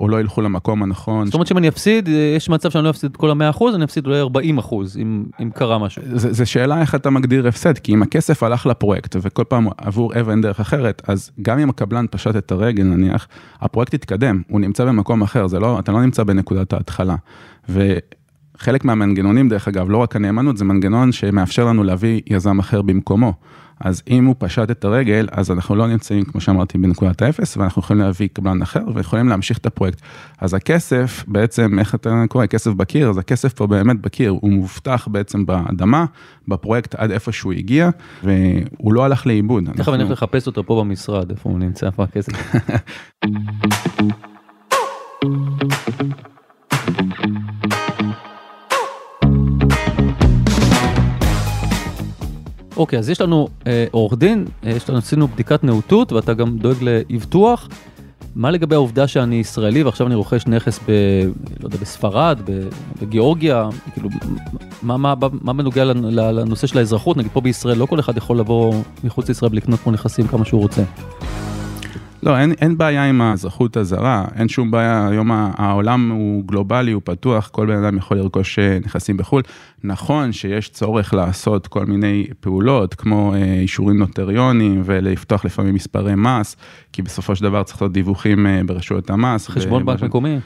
או 0.00 0.08
לא 0.08 0.20
ילכו 0.20 0.42
למקום 0.42 0.82
הנכון. 0.82 1.26
זאת 1.26 1.34
אומרת 1.34 1.46
שאם 1.46 1.58
אני 1.58 1.68
אפסיד, 1.68 2.08
יש 2.36 2.48
מצב 2.48 2.70
שאני 2.70 2.84
לא 2.84 2.90
אפסיד 2.90 3.10
את 3.10 3.16
כל 3.16 3.30
ה-100%, 3.30 3.62
אני 3.74 3.84
אפסיד 3.84 4.06
אולי 4.06 4.22
40% 4.60 4.74
אם, 4.98 5.24
אם 5.42 5.50
קרה 5.54 5.78
משהו. 5.78 6.02
זו 6.14 6.46
שאלה 6.46 6.80
איך 6.80 6.94
אתה 6.94 7.10
מגדיר 7.10 7.48
הפסד, 7.48 7.78
כי 7.78 7.94
אם 7.94 8.02
הכסף 8.02 8.42
הלך 8.42 8.66
לפרויקט 8.66 9.16
וכל 9.22 9.44
פעם 9.48 9.68
עבור 9.78 10.20
אבן 10.20 10.40
דרך 10.40 10.60
אחרת, 10.60 11.02
אז 11.06 11.30
גם 11.42 11.58
אם 11.58 11.70
הקבלן 11.70 12.06
פשט 12.10 12.36
את 12.36 12.52
הרגל 12.52 12.84
נניח, 12.84 13.28
הפרויקט 13.60 13.94
יתקדם, 13.94 14.42
הוא 14.48 14.60
נמצא 14.60 14.84
במקום 14.84 15.22
אחר, 15.22 15.46
לא, 15.60 15.78
אתה 15.78 15.92
לא 15.92 16.02
נמצא 16.02 16.24
בנקודת 16.24 16.72
ההתחלה. 16.72 17.16
ו... 17.68 17.94
חלק 18.58 18.84
מהמנגנונים, 18.84 19.48
דרך 19.48 19.68
אגב, 19.68 19.90
לא 19.90 19.96
רק 19.96 20.16
הנאמנות, 20.16 20.56
זה 20.56 20.64
מנגנון 20.64 21.12
שמאפשר 21.12 21.64
לנו 21.64 21.84
להביא 21.84 22.20
יזם 22.26 22.58
אחר 22.58 22.82
במקומו. 22.82 23.32
אז 23.80 24.02
אם 24.10 24.24
הוא 24.24 24.34
פשט 24.38 24.70
את 24.70 24.84
הרגל, 24.84 25.28
אז 25.32 25.50
אנחנו 25.50 25.74
לא 25.74 25.86
נמצאים, 25.86 26.24
כמו 26.24 26.40
שאמרתי, 26.40 26.78
בנקודת 26.78 27.22
האפס, 27.22 27.56
ואנחנו 27.56 27.80
יכולים 27.80 28.02
להביא 28.02 28.28
קבלן 28.32 28.62
אחר, 28.62 28.80
ויכולים 28.94 29.28
להמשיך 29.28 29.58
את 29.58 29.66
הפרויקט. 29.66 30.00
אז 30.40 30.54
הכסף, 30.54 31.24
בעצם, 31.28 31.78
איך 31.78 31.94
אתה 31.94 32.24
קורא, 32.28 32.46
כסף 32.46 32.70
בקיר, 32.70 33.10
אז 33.10 33.18
הכסף 33.18 33.52
פה 33.52 33.66
באמת 33.66 34.00
בקיר, 34.00 34.30
הוא 34.30 34.52
מובטח 34.52 35.08
בעצם 35.10 35.46
באדמה, 35.46 36.04
בפרויקט 36.48 36.94
עד 36.94 37.10
איפה 37.10 37.32
שהוא 37.32 37.52
הגיע, 37.52 37.90
והוא 38.22 38.92
לא 38.92 39.04
הלך 39.04 39.26
לאיבוד. 39.26 39.64
תכף 39.76 39.88
אני 39.88 40.02
הולך 40.02 40.12
לחפש 40.12 40.46
אותו 40.46 40.66
פה 40.66 40.84
במשרד, 40.84 41.30
איפה 41.30 41.50
הוא 41.50 41.58
נמצא, 41.58 41.86
איפה 41.86 42.04
הכסף. 42.04 42.32
אוקיי, 52.76 52.98
אז 52.98 53.10
יש 53.10 53.20
לנו 53.20 53.48
אה, 53.66 53.86
עורך 53.90 54.14
דין, 54.18 54.44
אה, 54.66 54.70
יש 54.70 54.88
לנו, 54.88 54.98
עשינו 54.98 55.28
בדיקת 55.28 55.64
נאותות 55.64 56.12
ואתה 56.12 56.34
גם 56.34 56.58
דואג 56.58 56.76
לאבטוח. 56.80 57.68
מה 58.34 58.50
לגבי 58.50 58.74
העובדה 58.74 59.06
שאני 59.06 59.36
ישראלי 59.36 59.82
ועכשיו 59.82 60.06
אני 60.06 60.14
רוכש 60.14 60.46
נכס 60.46 60.78
ב... 60.78 60.90
לא 61.60 61.66
יודע, 61.66 61.76
בספרד, 61.76 62.38
בגיאורגיה, 63.02 63.68
כאילו, 63.92 64.08
מה, 64.82 64.96
מה, 64.96 65.14
מה 65.30 65.52
בנוגע 65.52 65.84
לנושא 65.84 66.66
של 66.66 66.78
האזרחות? 66.78 67.16
נגיד 67.16 67.30
פה 67.32 67.40
בישראל 67.40 67.78
לא 67.78 67.86
כל 67.86 68.00
אחד 68.00 68.16
יכול 68.16 68.38
לבוא 68.38 68.74
מחוץ 69.04 69.28
לישראל 69.28 69.50
ולקנות 69.52 69.80
פה 69.80 69.90
נכסים 69.90 70.26
כמה 70.26 70.44
שהוא 70.44 70.60
רוצה. 70.60 70.82
לא, 72.24 72.38
אין, 72.38 72.52
אין 72.52 72.78
בעיה 72.78 73.04
עם 73.04 73.20
האזרחות 73.20 73.76
הזרה, 73.76 74.24
אין 74.34 74.48
שום 74.48 74.70
בעיה, 74.70 75.08
היום 75.08 75.30
העולם 75.32 76.10
הוא 76.10 76.44
גלובלי, 76.46 76.92
הוא 76.92 77.02
פתוח, 77.04 77.48
כל 77.52 77.66
בן 77.66 77.84
אדם 77.84 77.96
יכול 77.96 78.16
לרכוש 78.16 78.58
אה, 78.58 78.78
נכסים 78.84 79.16
בחו"ל. 79.16 79.42
נכון 79.84 80.32
שיש 80.32 80.68
צורך 80.68 81.14
לעשות 81.14 81.66
כל 81.66 81.86
מיני 81.86 82.26
פעולות, 82.40 82.94
כמו 82.94 83.34
אה, 83.34 83.54
אישורים 83.54 83.98
נוטריונים 83.98 84.82
ולפתוח 84.84 85.44
לפעמים 85.44 85.74
מספרי 85.74 86.14
מס, 86.16 86.56
כי 86.92 87.02
בסופו 87.02 87.36
של 87.36 87.44
דבר 87.44 87.62
צריך 87.62 87.76
לעשות 87.76 87.92
דיווחים 87.92 88.46
אה, 88.46 88.60
ברשויות 88.66 89.10
המס. 89.10 89.48
חשבון 89.48 89.86
בנק 89.86 90.02
מקומי. 90.02 90.38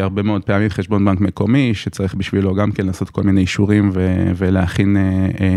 הרבה 0.00 0.22
מאוד 0.22 0.44
פעמים 0.44 0.68
חשבון 0.70 1.04
בנק 1.04 1.20
מקומי, 1.20 1.74
שצריך 1.74 2.14
בשבילו 2.14 2.54
גם 2.54 2.72
כן 2.72 2.86
לעשות 2.86 3.10
כל 3.10 3.22
מיני 3.22 3.40
אישורים 3.40 3.90
ולהכין 4.36 4.96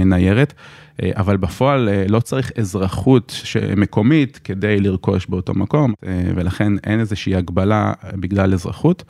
ניירת. 0.05 0.53
אה, 1.01 1.11
אבל 1.15 1.37
בפועל 1.37 1.89
אה, 1.89 2.05
לא 2.09 2.19
צריך 2.19 2.51
אזרחות 2.57 3.41
מקומית 3.77 4.39
כדי 4.43 4.79
לרכוש 4.79 5.25
באותו 5.25 5.53
מקום, 5.53 5.93
אה, 6.05 6.21
ולכן 6.35 6.73
אין 6.83 6.99
איזושהי 6.99 7.35
הגבלה 7.35 7.93
בגלל 8.13 8.53
אזרחות. 8.53 9.03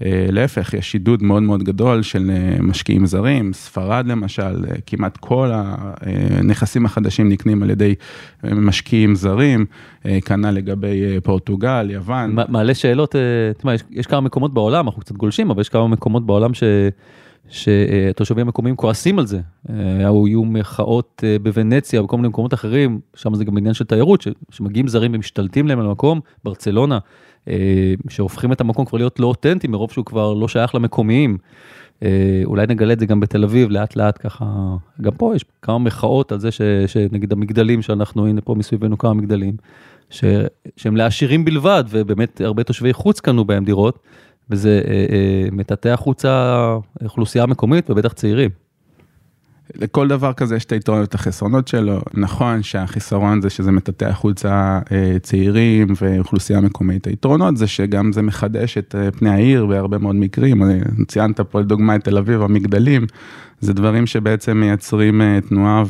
להפך, 0.00 0.74
יש 0.74 0.92
שידוד 0.92 1.22
מאוד 1.22 1.42
מאוד 1.42 1.62
גדול 1.62 2.02
של 2.02 2.30
משקיעים 2.60 3.06
זרים, 3.06 3.52
ספרד 3.52 4.06
למשל, 4.06 4.64
כמעט 4.86 5.16
כל 5.16 5.50
הנכסים 5.52 6.86
החדשים 6.86 7.28
נקנים 7.28 7.62
על 7.62 7.70
ידי 7.70 7.94
משקיעים 8.44 9.14
זרים, 9.14 9.66
כנ"ל 10.24 10.50
לגבי 10.50 11.20
פורטוגל, 11.22 11.90
יוון. 11.90 12.36
מעלה 12.48 12.74
שאלות, 12.74 13.14
תשמע, 13.58 13.74
יש, 13.74 13.84
יש 13.90 14.06
כמה 14.06 14.20
מקומות 14.20 14.54
בעולם, 14.54 14.86
אנחנו 14.86 15.00
קצת 15.00 15.16
גולשים, 15.16 15.50
אבל 15.50 15.60
יש 15.60 15.68
כמה 15.68 15.88
מקומות 15.88 16.26
בעולם 16.26 16.54
ש... 16.54 16.62
שהתושבים 17.48 18.46
המקומיים 18.46 18.76
כועסים 18.76 19.18
על 19.18 19.26
זה. 19.26 19.40
היו 19.98 20.44
מחאות 20.44 21.24
אה, 21.26 21.36
בוונציה 21.42 22.02
וכל 22.02 22.16
מיני 22.16 22.28
מקומות 22.28 22.54
אחרים, 22.54 23.00
שם 23.14 23.34
זה 23.34 23.44
גם 23.44 23.58
עניין 23.58 23.74
של 23.74 23.84
תיירות, 23.84 24.26
שמגיעים 24.50 24.88
זרים 24.88 25.14
ומשתלטים 25.14 25.68
להם 25.68 25.80
על 25.80 25.86
המקום, 25.86 26.20
ברצלונה, 26.44 26.94
אה, 26.94 27.00
שהופכים 28.08 28.52
את 28.52 28.60
המקום 28.60 28.84
כבר 28.84 28.98
להיות 28.98 29.20
לא 29.20 29.26
אותנטי 29.26 29.68
מרוב 29.68 29.92
שהוא 29.92 30.04
כבר 30.04 30.34
לא 30.34 30.48
שייך 30.48 30.74
למקומיים. 30.74 31.38
אה, 32.02 32.42
אולי 32.44 32.66
נגלה 32.66 32.92
את 32.92 33.00
זה 33.00 33.06
גם 33.06 33.20
בתל 33.20 33.44
אביב 33.44 33.70
לאט 33.70 33.96
לאט 33.96 34.18
ככה, 34.26 34.44
גם 35.00 35.12
פה 35.12 35.32
יש 35.36 35.44
כמה 35.62 35.78
מחאות 35.78 36.32
על 36.32 36.40
זה 36.40 36.50
ש, 36.50 36.60
שנגיד 36.86 37.32
המגדלים 37.32 37.82
שאנחנו, 37.82 38.26
הנה 38.26 38.40
פה 38.40 38.54
מסביבנו 38.54 38.98
כמה 38.98 39.14
מגדלים, 39.14 39.56
ש, 40.10 40.24
שהם 40.76 40.96
לעשירים 40.96 41.44
בלבד 41.44 41.84
ובאמת 41.90 42.40
הרבה 42.40 42.64
תושבי 42.64 42.92
חוץ 42.92 43.20
קנו 43.20 43.44
בהם 43.44 43.64
דירות. 43.64 43.98
וזה 44.50 44.82
אה, 44.86 44.92
אה, 44.92 45.48
מטאטא 45.52 45.88
החוצה 45.88 46.64
אוכלוסייה 47.04 47.46
מקומית 47.46 47.90
ובטח 47.90 48.12
צעירים. 48.12 48.50
לכל 49.76 50.08
דבר 50.08 50.32
כזה 50.32 50.56
יש 50.56 50.64
את 50.64 50.72
היתרונות 50.72 51.14
החסרונות 51.14 51.68
שלו. 51.68 52.00
נכון 52.14 52.62
שהחיסרון 52.62 53.42
זה 53.42 53.50
שזה 53.50 53.72
מטאטא 53.72 54.04
החוצה 54.04 54.80
אה, 54.92 55.16
צעירים 55.22 55.88
ואוכלוסייה 56.00 56.60
מקומית. 56.60 57.06
היתרונות 57.06 57.56
זה 57.56 57.66
שגם 57.66 58.12
זה 58.12 58.22
מחדש 58.22 58.78
את 58.78 58.94
אה, 58.98 59.10
פני 59.10 59.30
העיר 59.30 59.66
בהרבה 59.66 59.98
מאוד 59.98 60.16
מקרים. 60.16 60.62
ציינת 61.08 61.40
פה 61.40 61.60
לדוגמה 61.60 61.96
את 61.96 62.04
תל 62.04 62.18
אביב, 62.18 62.42
המגדלים. 62.42 63.06
זה 63.60 63.72
דברים 63.72 64.06
שבעצם 64.06 64.56
מייצרים 64.56 65.22
אה, 65.22 65.38
תנועה 65.48 65.82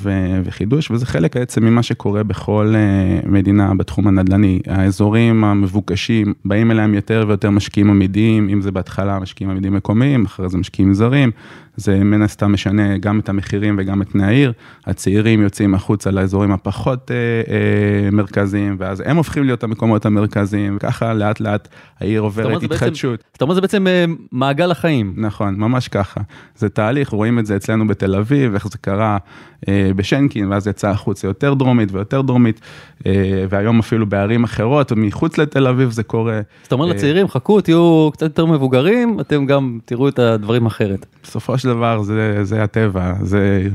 וחידוש, 0.44 0.90
וזה 0.90 1.06
חלק 1.06 1.36
בעצם 1.36 1.64
ממה 1.64 1.82
שקורה 1.82 2.22
בכל 2.22 2.74
אה, 2.76 3.30
מדינה 3.30 3.74
בתחום 3.74 4.06
הנדל"ני. 4.06 4.60
האזורים 4.66 5.44
המבוקשים, 5.44 6.34
באים 6.44 6.70
אליהם 6.70 6.94
יותר 6.94 7.24
ויותר 7.28 7.50
משקיעים 7.50 7.90
עמידים, 7.90 8.48
אם 8.48 8.60
זה 8.60 8.72
בהתחלה 8.72 9.18
משקיעים 9.18 9.50
עמידים 9.50 9.74
מקומיים, 9.74 10.24
אחרי 10.24 10.48
זה 10.48 10.58
משקיעים 10.58 10.94
זרים, 10.94 11.30
זה 11.76 12.04
מן 12.04 12.22
הסתם 12.22 12.52
משנה 12.52 12.98
גם 12.98 13.20
את 13.20 13.28
המחירים 13.28 13.76
וגם 13.78 14.02
את 14.02 14.08
תנאי 14.08 14.26
העיר. 14.26 14.52
הצעירים 14.86 15.42
יוצאים 15.42 15.74
החוצה 15.74 16.10
לאזורים 16.10 16.52
הפחות 16.52 17.10
אה, 17.10 17.16
אה, 17.16 18.10
מרכזיים, 18.10 18.76
ואז 18.78 19.02
הם 19.06 19.16
הופכים 19.16 19.44
להיות 19.44 19.64
המקומות 19.64 20.06
המרכזיים, 20.06 20.76
וככה 20.76 21.14
לאט 21.14 21.40
לאט 21.40 21.68
העיר 22.00 22.20
עוברת 22.20 22.62
התחדשות. 22.62 23.24
זאת 23.32 23.42
אומרת, 23.42 23.54
זה 23.54 23.60
בעצם 23.60 23.86
מעגל 24.32 24.70
החיים. 24.70 25.14
נכון, 25.16 25.54
ממש 25.54 25.88
ככה. 25.88 26.20
זה 26.56 26.68
תהליך, 26.68 27.08
רואים 27.08 27.38
את 27.38 27.46
זה 27.46 27.53
אצלנו 27.56 27.86
בתל 27.86 28.14
אביב, 28.14 28.54
איך 28.54 28.68
זה 28.68 28.78
קרה 28.78 29.18
אה, 29.68 29.90
בשנקין, 29.96 30.52
ואז 30.52 30.66
יצא 30.66 30.88
החוצה 30.88 31.26
יותר 31.26 31.54
דרומית 31.54 31.88
ויותר 31.92 32.22
דרומית, 32.22 32.60
אה, 33.06 33.44
והיום 33.48 33.78
אפילו 33.78 34.06
בערים 34.06 34.44
אחרות, 34.44 34.92
מחוץ 34.92 35.38
לתל 35.38 35.66
אביב 35.66 35.90
זה 35.90 36.02
קורה. 36.02 36.40
זאת 36.62 36.72
אומרת 36.72 36.90
אה, 36.90 36.94
לצעירים, 36.94 37.28
חכו, 37.28 37.60
תהיו 37.60 38.10
קצת 38.12 38.22
יותר 38.22 38.46
מבוגרים, 38.46 39.20
אתם 39.20 39.46
גם 39.46 39.78
תראו 39.84 40.08
את 40.08 40.18
הדברים 40.18 40.66
אחרת. 40.66 41.06
בסופו 41.24 41.58
של 41.58 41.68
דבר 41.68 42.02
זה, 42.02 42.44
זה 42.44 42.62
הטבע, 42.62 43.14
זה, 43.22 43.68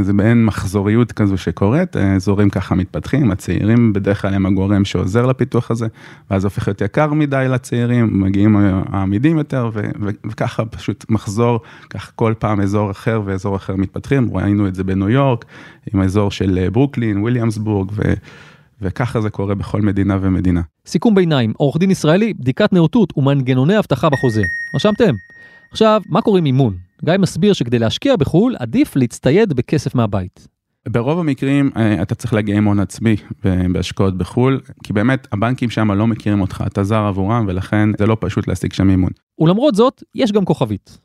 זה 0.00 0.12
מעין 0.12 0.44
מחזוריות 0.44 1.12
כזו 1.12 1.38
שקורית, 1.38 1.96
אזורים 1.96 2.50
ככה 2.50 2.74
מתפתחים, 2.74 3.30
הצעירים 3.30 3.92
בדרך 3.92 4.22
כלל 4.22 4.34
הם 4.34 4.46
הגורם 4.46 4.84
שעוזר 4.84 5.26
לפיתוח 5.26 5.70
הזה, 5.70 5.86
ואז 6.30 6.44
הופך 6.44 6.68
להיות 6.68 6.80
יקר 6.80 7.12
מדי 7.12 7.46
לצעירים, 7.48 8.20
מגיעים 8.20 8.56
העמידים 8.86 9.38
יותר, 9.38 9.70
ו, 9.74 9.80
ו, 10.00 10.08
וככה 10.30 10.64
פשוט 10.64 11.04
מחזור, 11.08 11.60
כך 11.90 12.12
כל 12.14 12.34
פעם 12.38 12.60
אזור 12.60 12.90
אחר 12.90 13.22
ואזור 13.24 13.56
אחר 13.56 13.76
מתפתחים, 13.76 14.36
ראינו 14.36 14.68
את 14.68 14.74
זה 14.74 14.84
בניו 14.84 15.10
יורק, 15.10 15.44
עם 15.94 16.00
האזור 16.00 16.30
של 16.30 16.68
ברוקלין, 16.72 17.22
וויליאמסבורג, 17.22 17.90
ו... 17.94 18.02
וככה 18.80 19.20
זה 19.20 19.30
קורה 19.30 19.54
בכל 19.54 19.82
מדינה 19.82 20.18
ומדינה. 20.20 20.60
סיכום 20.86 21.14
ביניים, 21.14 21.52
עורך 21.56 21.76
דין 21.76 21.90
ישראלי, 21.90 22.34
בדיקת 22.34 22.72
נאותות 22.72 23.18
ומנגנוני 23.18 23.78
אבטחה 23.78 24.08
בחוזה. 24.10 24.42
רשמתם? 24.74 25.14
עכשיו, 25.72 26.02
מה 26.08 26.20
קורה 26.22 26.38
עם 26.38 26.46
אימון? 26.46 26.83
גיא 27.04 27.14
מסביר 27.18 27.52
שכדי 27.52 27.78
להשקיע 27.78 28.16
בחו"ל, 28.16 28.56
עדיף 28.58 28.96
להצטייד 28.96 29.52
בכסף 29.52 29.94
מהבית. 29.94 30.48
ברוב 30.88 31.18
המקרים 31.18 31.70
אה, 31.76 32.02
אתה 32.02 32.14
צריך 32.14 32.34
להגיע 32.34 32.56
עם 32.56 32.64
הון 32.64 32.80
עצמי 32.80 33.16
בהשקעות 33.72 34.18
בחו"ל, 34.18 34.60
כי 34.82 34.92
באמת 34.92 35.28
הבנקים 35.32 35.70
שם 35.70 35.90
לא 35.90 36.06
מכירים 36.06 36.40
אותך, 36.40 36.64
אתה 36.66 36.84
זר 36.84 37.04
עבורם, 37.06 37.44
ולכן 37.48 37.88
זה 37.98 38.06
לא 38.06 38.16
פשוט 38.20 38.48
להשיג 38.48 38.72
שם 38.72 38.90
אימון. 38.90 39.10
ולמרות 39.38 39.74
זאת, 39.74 40.02
יש 40.14 40.32
גם 40.32 40.44
כוכבית. 40.44 40.98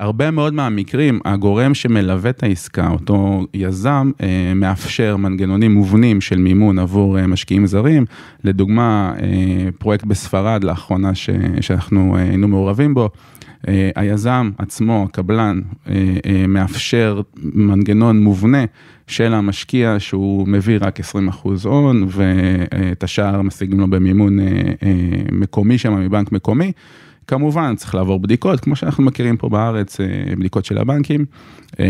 הרבה 0.00 0.30
מאוד 0.30 0.54
מהמקרים, 0.54 1.20
הגורם 1.24 1.74
שמלווה 1.74 2.30
את 2.30 2.42
העסקה, 2.42 2.90
אותו 2.90 3.46
יזם, 3.54 4.10
אה, 4.22 4.52
מאפשר 4.54 5.16
מנגנונים 5.16 5.74
מובנים 5.74 6.20
של 6.20 6.38
מימון 6.38 6.78
עבור 6.78 7.18
אה, 7.18 7.26
משקיעים 7.26 7.66
זרים. 7.66 8.04
לדוגמה, 8.44 9.14
פרויקט 9.78 10.04
בספרד 10.04 10.64
לאחרונה 10.64 11.14
ש, 11.14 11.30
שאנחנו 11.60 12.16
היינו 12.16 12.48
מעורבים 12.48 12.94
בו, 12.94 13.10
היזם 13.94 14.50
עצמו, 14.58 15.06
הקבלן, 15.08 15.60
מאפשר 16.48 17.20
מנגנון 17.36 18.22
מובנה 18.22 18.64
של 19.06 19.34
המשקיע 19.34 19.96
שהוא 19.98 20.48
מביא 20.48 20.78
רק 20.80 21.00
20% 21.00 21.02
הון 21.64 22.06
ואת 22.08 23.04
השאר 23.04 23.42
משיגים 23.42 23.80
לו 23.80 23.90
במימון 23.90 24.38
מקומי 25.32 25.78
שם 25.78 26.00
מבנק 26.00 26.32
מקומי. 26.32 26.72
כמובן 27.28 27.76
צריך 27.76 27.94
לעבור 27.94 28.20
בדיקות, 28.20 28.60
כמו 28.60 28.76
שאנחנו 28.76 29.04
מכירים 29.04 29.36
פה 29.36 29.48
בארץ, 29.48 30.00
אה, 30.00 30.06
בדיקות 30.38 30.64
של 30.64 30.78
הבנקים, 30.78 31.24
אה, 31.80 31.86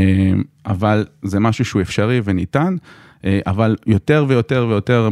אבל 0.67 1.07
זה 1.23 1.41
משהו 1.41 1.65
שהוא 1.65 1.83
אפשרי 1.83 2.21
וניתן, 2.25 2.77
אה, 3.25 3.41
אבל 3.47 3.77
יותר 3.87 4.25
ויותר 4.29 4.67
ויותר 4.69 5.09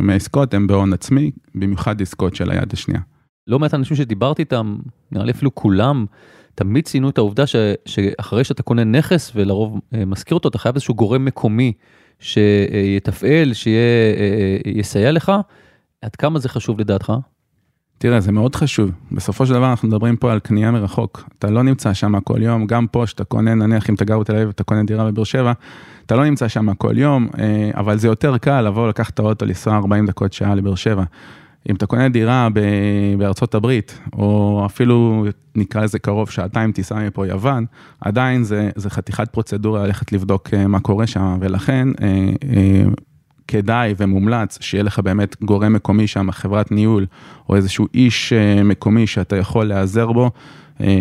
מהעסקות 0.00 0.54
הן 0.54 0.66
בהון 0.66 0.92
עצמי, 0.92 1.30
במיוחד 1.54 2.02
עסקות 2.02 2.34
של 2.34 2.50
היד 2.50 2.72
השנייה. 2.72 3.00
לא 3.48 3.58
מעט 3.58 3.74
אנשים 3.74 3.96
שדיברתי 3.96 4.42
איתם, 4.42 4.76
נראה 5.12 5.24
לי 5.24 5.32
אפילו 5.32 5.54
כולם, 5.54 6.06
תמיד 6.54 6.84
ציינו 6.84 7.10
את 7.10 7.18
העובדה 7.18 7.46
ש, 7.46 7.56
שאחרי 7.86 8.44
שאתה 8.44 8.62
קונה 8.62 8.84
נכס 8.84 9.32
ולרוב 9.34 9.80
משכיר 10.06 10.34
אותו, 10.34 10.48
אתה 10.48 10.58
חייב 10.58 10.74
איזשהו 10.74 10.94
גורם 10.94 11.24
מקומי 11.24 11.72
שיתפעל, 12.20 13.52
שיסייע 13.52 15.12
לך. 15.12 15.32
עד 16.02 16.16
כמה 16.16 16.38
זה 16.38 16.48
חשוב 16.48 16.80
לדעתך? 16.80 17.12
תראה, 17.98 18.20
זה 18.20 18.32
מאוד 18.32 18.54
חשוב. 18.54 18.90
בסופו 19.12 19.46
של 19.46 19.54
דבר 19.54 19.70
אנחנו 19.70 19.88
מדברים 19.88 20.16
פה 20.16 20.32
על 20.32 20.38
קנייה 20.38 20.70
מרחוק. 20.70 21.24
אתה 21.38 21.50
לא 21.50 21.62
נמצא 21.62 21.94
שם 21.94 22.20
כל 22.20 22.42
יום, 22.42 22.66
גם 22.66 22.86
פה 22.86 23.06
שאתה 23.06 23.24
קונה, 23.24 23.54
נניח 23.54 23.90
אם 23.90 23.94
אתה 23.94 24.04
גר 24.04 24.18
בתל 24.18 24.34
אביב 24.34 24.46
ואתה 24.46 24.64
קונה 24.64 24.82
דירה 24.82 25.04
בבאר 25.04 25.24
שבע, 25.24 25.52
אתה 26.06 26.16
לא 26.16 26.24
נמצא 26.24 26.48
שם 26.48 26.74
כל 26.74 26.98
יום, 26.98 27.28
אה, 27.38 27.70
אבל 27.74 27.98
זה 27.98 28.08
יותר 28.08 28.38
קל 28.38 28.60
לבוא 28.60 28.88
לקחת 28.88 29.14
את 29.14 29.18
האוטו, 29.18 29.46
לנסוע 29.46 29.76
40 29.76 30.06
דקות 30.06 30.32
שעה 30.32 30.54
לבאר 30.54 30.74
שבע. 30.74 31.04
אם 31.68 31.74
אתה 31.74 31.86
קונה 31.86 32.08
דירה 32.08 32.48
בארצות 33.18 33.54
הברית, 33.54 33.98
או 34.12 34.62
אפילו 34.66 35.26
נקרא 35.54 35.82
לזה 35.82 35.98
קרוב, 35.98 36.30
שעתיים 36.30 36.72
טיסה 36.72 36.94
מפה 36.94 37.26
יוון, 37.26 37.64
עדיין 38.00 38.44
זה, 38.44 38.70
זה 38.76 38.90
חתיכת 38.90 39.28
פרוצדורה 39.30 39.86
ללכת 39.86 40.12
לבדוק 40.12 40.54
אה, 40.54 40.66
מה 40.66 40.80
קורה 40.80 41.06
שם, 41.06 41.38
ולכן 41.40 41.88
אה, 42.02 42.84
כדאי 43.48 43.94
ומומלץ 43.98 44.58
שיהיה 44.60 44.84
לך 44.84 44.98
באמת 44.98 45.36
גורם 45.42 45.72
מקומי 45.72 46.06
שם, 46.06 46.30
חברת 46.32 46.72
ניהול, 46.72 47.06
או 47.48 47.56
איזשהו 47.56 47.86
איש 47.94 48.32
אה, 48.32 48.62
מקומי 48.62 49.06
שאתה 49.06 49.36
יכול 49.36 49.66
להיעזר 49.66 50.12
בו, 50.12 50.30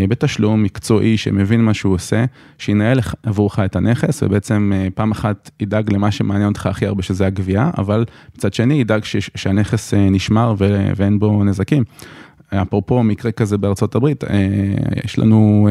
בתשלום 0.09 0.63
מקצועי 0.63 1.17
שמבין 1.17 1.61
מה 1.61 1.73
שהוא 1.73 1.93
עושה, 1.93 2.25
שינהל 2.57 2.99
עבורך 3.23 3.59
את 3.59 3.75
הנכס 3.75 4.23
ובעצם 4.23 4.71
פעם 4.95 5.11
אחת 5.11 5.51
ידאג 5.59 5.93
למה 5.93 6.11
שמעניין 6.11 6.47
אותך 6.47 6.65
הכי 6.65 6.85
הרבה 6.85 7.03
שזה 7.03 7.25
הגבייה, 7.25 7.71
אבל 7.77 8.05
מצד 8.35 8.53
שני 8.53 8.73
ידאג 8.73 9.01
שהנכס 9.35 9.93
נשמר 9.93 10.55
ואין 10.95 11.19
בו 11.19 11.43
נזקים. 11.43 11.83
אפרופו 12.53 13.03
מקרה 13.03 13.31
כזה 13.31 13.57
בארצות 13.57 13.95
הברית, 13.95 14.23
יש 15.05 15.19
לנו, 15.19 15.67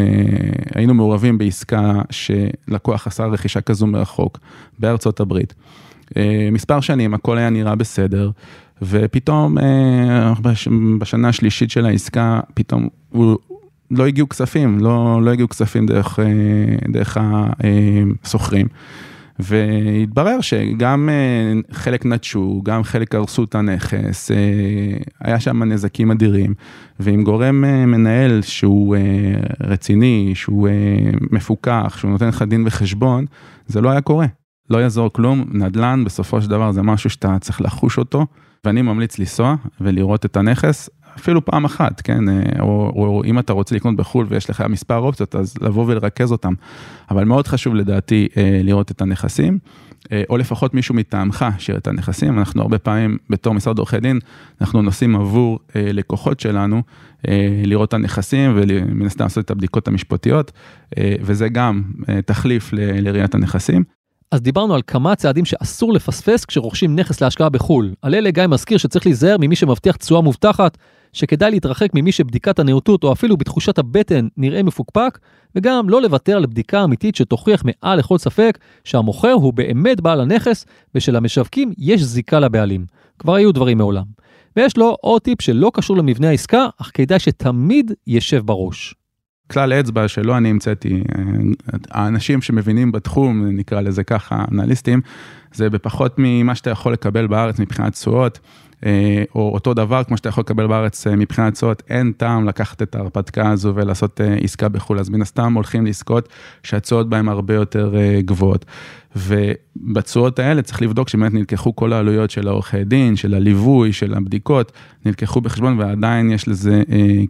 היינו 0.74 0.94
מעורבים 0.94 1.38
בעסקה 1.38 1.92
שלקוח 2.10 3.06
עשה 3.06 3.26
רכישה 3.26 3.60
כזו 3.60 3.86
מרחוק 3.86 4.38
בארצות 4.78 5.20
הברית. 5.20 5.54
מספר 6.52 6.80
שנים 6.80 7.14
הכל 7.14 7.38
היה 7.38 7.50
נראה 7.50 7.74
בסדר. 7.74 8.30
ופתאום 8.82 9.56
בשנה 10.98 11.28
השלישית 11.28 11.70
של 11.70 11.86
העסקה, 11.86 12.40
פתאום 12.54 12.88
לא 13.90 14.06
הגיעו 14.06 14.28
כספים, 14.28 14.78
לא, 14.78 15.20
לא 15.22 15.30
הגיעו 15.30 15.48
כספים 15.48 15.86
דרך, 15.86 16.18
דרך 16.88 17.18
הסוחרים. 17.20 18.66
והתברר 19.38 20.40
שגם 20.40 21.08
חלק 21.72 22.06
נטשו, 22.06 22.60
גם 22.64 22.84
חלק 22.84 23.14
הרסו 23.14 23.44
את 23.44 23.54
הנכס, 23.54 24.30
היה 25.20 25.40
שם 25.40 25.62
נזקים 25.62 26.10
אדירים, 26.10 26.54
ועם 27.00 27.22
גורם 27.22 27.60
מנהל 27.86 28.42
שהוא 28.42 28.96
רציני, 29.60 30.32
שהוא 30.34 30.68
מפוקח, 31.30 31.96
שהוא 31.98 32.10
נותן 32.10 32.28
לך 32.28 32.42
דין 32.42 32.62
וחשבון, 32.66 33.24
זה 33.66 33.80
לא 33.80 33.90
היה 33.90 34.00
קורה. 34.00 34.26
לא 34.70 34.78
יעזור 34.78 35.12
כלום, 35.12 35.44
נדל"ן 35.52 36.04
בסופו 36.04 36.42
של 36.42 36.50
דבר 36.50 36.72
זה 36.72 36.82
משהו 36.82 37.10
שאתה 37.10 37.36
צריך 37.40 37.60
לחוש 37.60 37.98
אותו. 37.98 38.26
ואני 38.64 38.82
ממליץ 38.82 39.18
לנסוע 39.18 39.54
ולראות 39.80 40.24
את 40.24 40.36
הנכס, 40.36 40.90
אפילו 41.16 41.44
פעם 41.44 41.64
אחת, 41.64 42.00
כן, 42.00 42.24
או, 42.60 42.92
או 42.96 43.22
אם 43.24 43.38
אתה 43.38 43.52
רוצה 43.52 43.74
לקנות 43.74 43.96
בחו"ל 43.96 44.26
ויש 44.28 44.50
לך 44.50 44.64
מספר 44.68 44.98
אופציות, 44.98 45.34
אז 45.34 45.54
לבוא 45.60 45.84
ולרכז 45.88 46.32
אותם. 46.32 46.52
אבל 47.10 47.24
מאוד 47.24 47.46
חשוב 47.46 47.74
לדעתי 47.74 48.28
לראות 48.62 48.90
את 48.90 49.02
הנכסים, 49.02 49.58
או 50.30 50.36
לפחות 50.36 50.74
מישהו 50.74 50.94
מטעמך 50.94 51.46
שיראה 51.58 51.78
את 51.78 51.86
הנכסים. 51.86 52.38
אנחנו 52.38 52.62
הרבה 52.62 52.78
פעמים 52.78 53.18
בתור 53.30 53.54
משרד 53.54 53.78
עורכי 53.78 54.00
דין, 54.00 54.18
אנחנו 54.60 54.82
נוסעים 54.82 55.16
עבור 55.16 55.58
לקוחות 55.74 56.40
שלנו 56.40 56.82
לראות 57.64 57.88
את 57.88 57.94
הנכסים 57.94 58.52
ומן 58.54 59.06
הסתם 59.06 59.24
לעשות 59.24 59.44
את 59.44 59.50
הבדיקות 59.50 59.88
המשפטיות, 59.88 60.52
וזה 60.98 61.48
גם 61.48 61.82
תחליף 62.26 62.70
לראיית 62.72 63.34
הנכסים. 63.34 63.84
אז 64.32 64.42
דיברנו 64.42 64.74
על 64.74 64.82
כמה 64.86 65.14
צעדים 65.14 65.44
שאסור 65.44 65.92
לפספס 65.92 66.44
כשרוכשים 66.44 66.96
נכס 66.96 67.20
להשקעה 67.20 67.48
בחו"ל. 67.48 67.94
על 68.02 68.14
אלה 68.14 68.30
גיא 68.30 68.46
מזכיר 68.46 68.78
שצריך 68.78 69.06
להיזהר 69.06 69.36
ממי 69.40 69.56
שמבטיח 69.56 69.96
תשואה 69.96 70.20
מובטחת, 70.20 70.78
שכדאי 71.16 71.50
להתרחק 71.50 71.88
ממי 71.94 72.12
שבדיקת 72.12 72.58
הנאותות 72.58 73.04
או 73.04 73.12
אפילו 73.12 73.36
בתחושת 73.36 73.78
הבטן 73.78 74.28
נראה 74.36 74.62
מפוקפק, 74.62 75.18
וגם 75.54 75.88
לא 75.88 76.02
לוותר 76.02 76.36
על 76.36 76.46
בדיקה 76.46 76.84
אמיתית 76.84 77.16
שתוכיח 77.16 77.62
מעל 77.64 77.98
לכל 77.98 78.18
ספק 78.18 78.58
שהמוכר 78.84 79.32
הוא 79.32 79.52
באמת 79.52 80.00
בעל 80.00 80.20
הנכס 80.20 80.66
ושלמשווקים 80.94 81.72
יש 81.78 82.02
זיקה 82.02 82.40
לבעלים. 82.40 82.86
כבר 83.18 83.34
היו 83.34 83.52
דברים 83.52 83.78
מעולם. 83.78 84.04
ויש 84.56 84.76
לו 84.76 84.96
עוד 85.00 85.22
טיפ 85.22 85.42
שלא 85.42 85.70
קשור 85.74 85.96
למבנה 85.96 86.28
העסקה, 86.28 86.66
אך 86.80 86.90
כדאי 86.94 87.18
שתמיד 87.18 87.92
ישב 88.06 88.42
בראש. 88.46 88.94
כלל 89.50 89.72
אצבע 89.72 90.08
שלא 90.08 90.36
אני 90.36 90.50
המצאתי, 90.50 91.02
האנשים 91.90 92.42
שמבינים 92.42 92.92
בתחום, 92.92 93.46
נקרא 93.46 93.80
לזה 93.80 94.04
ככה, 94.04 94.44
אנליסטים, 94.52 95.00
זה 95.54 95.70
בפחות 95.70 96.14
ממה 96.18 96.54
שאתה 96.54 96.70
יכול 96.70 96.92
לקבל 96.92 97.26
בארץ 97.26 97.58
מבחינת 97.58 97.92
תשואות, 97.92 98.38
או 99.34 99.50
אותו 99.54 99.74
דבר 99.74 100.04
כמו 100.04 100.16
שאתה 100.16 100.28
יכול 100.28 100.42
לקבל 100.42 100.66
בארץ 100.66 101.06
מבחינת 101.06 101.54
תשואות, 101.54 101.82
אין 101.90 102.12
טעם 102.16 102.48
לקחת 102.48 102.82
את 102.82 102.94
ההרפתקה 102.94 103.50
הזו 103.50 103.72
ולעשות 103.74 104.20
עסקה 104.42 104.68
בחו"ל, 104.68 104.98
אז 104.98 105.08
מן 105.08 105.22
הסתם 105.22 105.54
הולכים 105.54 105.86
לעסקות 105.86 106.28
שהתשואות 106.62 107.08
בהן 107.08 107.28
הרבה 107.28 107.54
יותר 107.54 107.94
גבוהות. 108.20 108.64
ובתשואות 109.16 110.38
האלה 110.38 110.62
צריך 110.62 110.82
לבדוק 110.82 111.08
שבאמת 111.08 111.34
נלקחו 111.34 111.76
כל 111.76 111.92
העלויות 111.92 112.30
של 112.30 112.48
העורכי 112.48 112.84
דין, 112.84 113.16
של 113.16 113.34
הליווי, 113.34 113.92
של 113.92 114.14
הבדיקות, 114.14 114.72
נלקחו 115.04 115.40
בחשבון 115.40 115.78
ועדיין 115.78 116.30
יש 116.30 116.48
לזה 116.48 116.82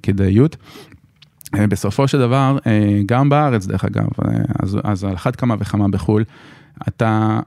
כדאיות. 0.03 0.57
בסופו 1.53 2.09
של 2.09 2.19
דבר, 2.19 2.59
גם 3.07 3.29
בארץ 3.29 3.67
דרך 3.67 3.85
אגב, 3.85 4.07
אז, 4.63 4.79
אז 4.85 5.05
על 5.05 5.15
אחת 5.15 5.37
כמה 5.37 5.55
וכמה 5.59 5.89
בחו"ל, 5.89 6.25
אתה, 6.89 7.41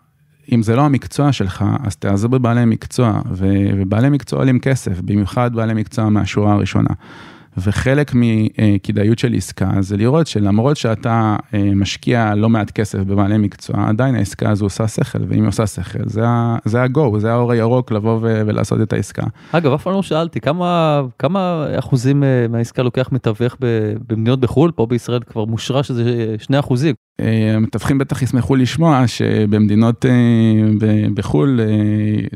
אם 0.51 0.63
זה 0.63 0.75
לא 0.75 0.81
המקצוע 0.81 1.31
שלך, 1.31 1.65
אז 1.83 1.95
תעזר 1.95 2.27
בבעלי 2.27 2.65
מקצוע, 2.65 3.21
ובעלי 3.31 4.09
מקצוע 4.09 4.39
עולים 4.39 4.59
כסף, 4.59 5.01
במיוחד 5.01 5.55
בעלי 5.55 5.73
מקצוע 5.73 6.09
מהשורה 6.09 6.53
הראשונה. 6.53 6.89
וחלק 7.57 8.11
מכדאיות 8.15 9.19
של 9.19 9.33
עסקה 9.33 9.71
זה 9.79 9.97
לראות 9.97 10.27
שלמרות 10.27 10.77
שאתה 10.77 11.35
משקיע 11.75 12.35
לא 12.35 12.49
מעט 12.49 12.71
כסף 12.71 12.99
בבעלי 12.99 13.37
מקצוע, 13.37 13.87
עדיין 13.87 14.15
העסקה 14.15 14.49
הזו 14.49 14.65
עושה 14.65 14.87
שכל, 14.87 15.19
ואם 15.27 15.41
היא 15.41 15.47
עושה 15.47 15.67
שכל, 15.67 15.99
זה 16.05 16.81
ה-go, 16.81 17.19
זה 17.19 17.31
האור 17.31 17.51
הירוק 17.51 17.91
לבוא 17.91 18.19
ולעשות 18.21 18.81
את 18.81 18.93
העסקה. 18.93 19.23
אגב, 19.51 19.71
אף 19.71 19.83
פעם 19.83 19.93
לא 19.93 20.03
שאלתי, 20.03 20.39
כמה, 20.39 21.01
כמה 21.19 21.65
אחוזים 21.79 22.23
מהעסקה 22.49 22.83
לוקח 22.83 23.09
מתווך 23.11 23.57
במדינות 24.09 24.39
בחו"ל? 24.39 24.71
פה 24.71 24.85
בישראל 24.85 25.19
כבר 25.19 25.45
מושרש 25.45 25.87
שזה 25.87 26.35
2 26.37 26.59
אחוזים. 26.59 26.95
המתווכים 27.55 27.97
בטח 27.97 28.21
ישמחו 28.21 28.55
לשמוע 28.55 29.07
שבמדינות 29.07 30.05
בחו"ל 31.13 31.59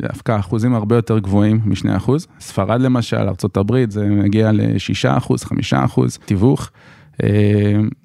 דווקא 0.01 0.39
אחוזים 0.39 0.73
הרבה 0.73 0.95
יותר 0.95 1.19
גבוהים 1.19 1.59
מ-2 1.65 1.97
אחוז. 1.97 2.27
ספרד 2.39 2.81
למשל, 2.81 3.17
ארה"ב, 3.17 3.89
זה 3.89 4.05
מגיע 4.05 4.51
ל-6 4.51 5.17
אחוז, 5.17 5.43
5 5.43 5.73
אחוז 5.73 6.17
תיווך. 6.25 6.69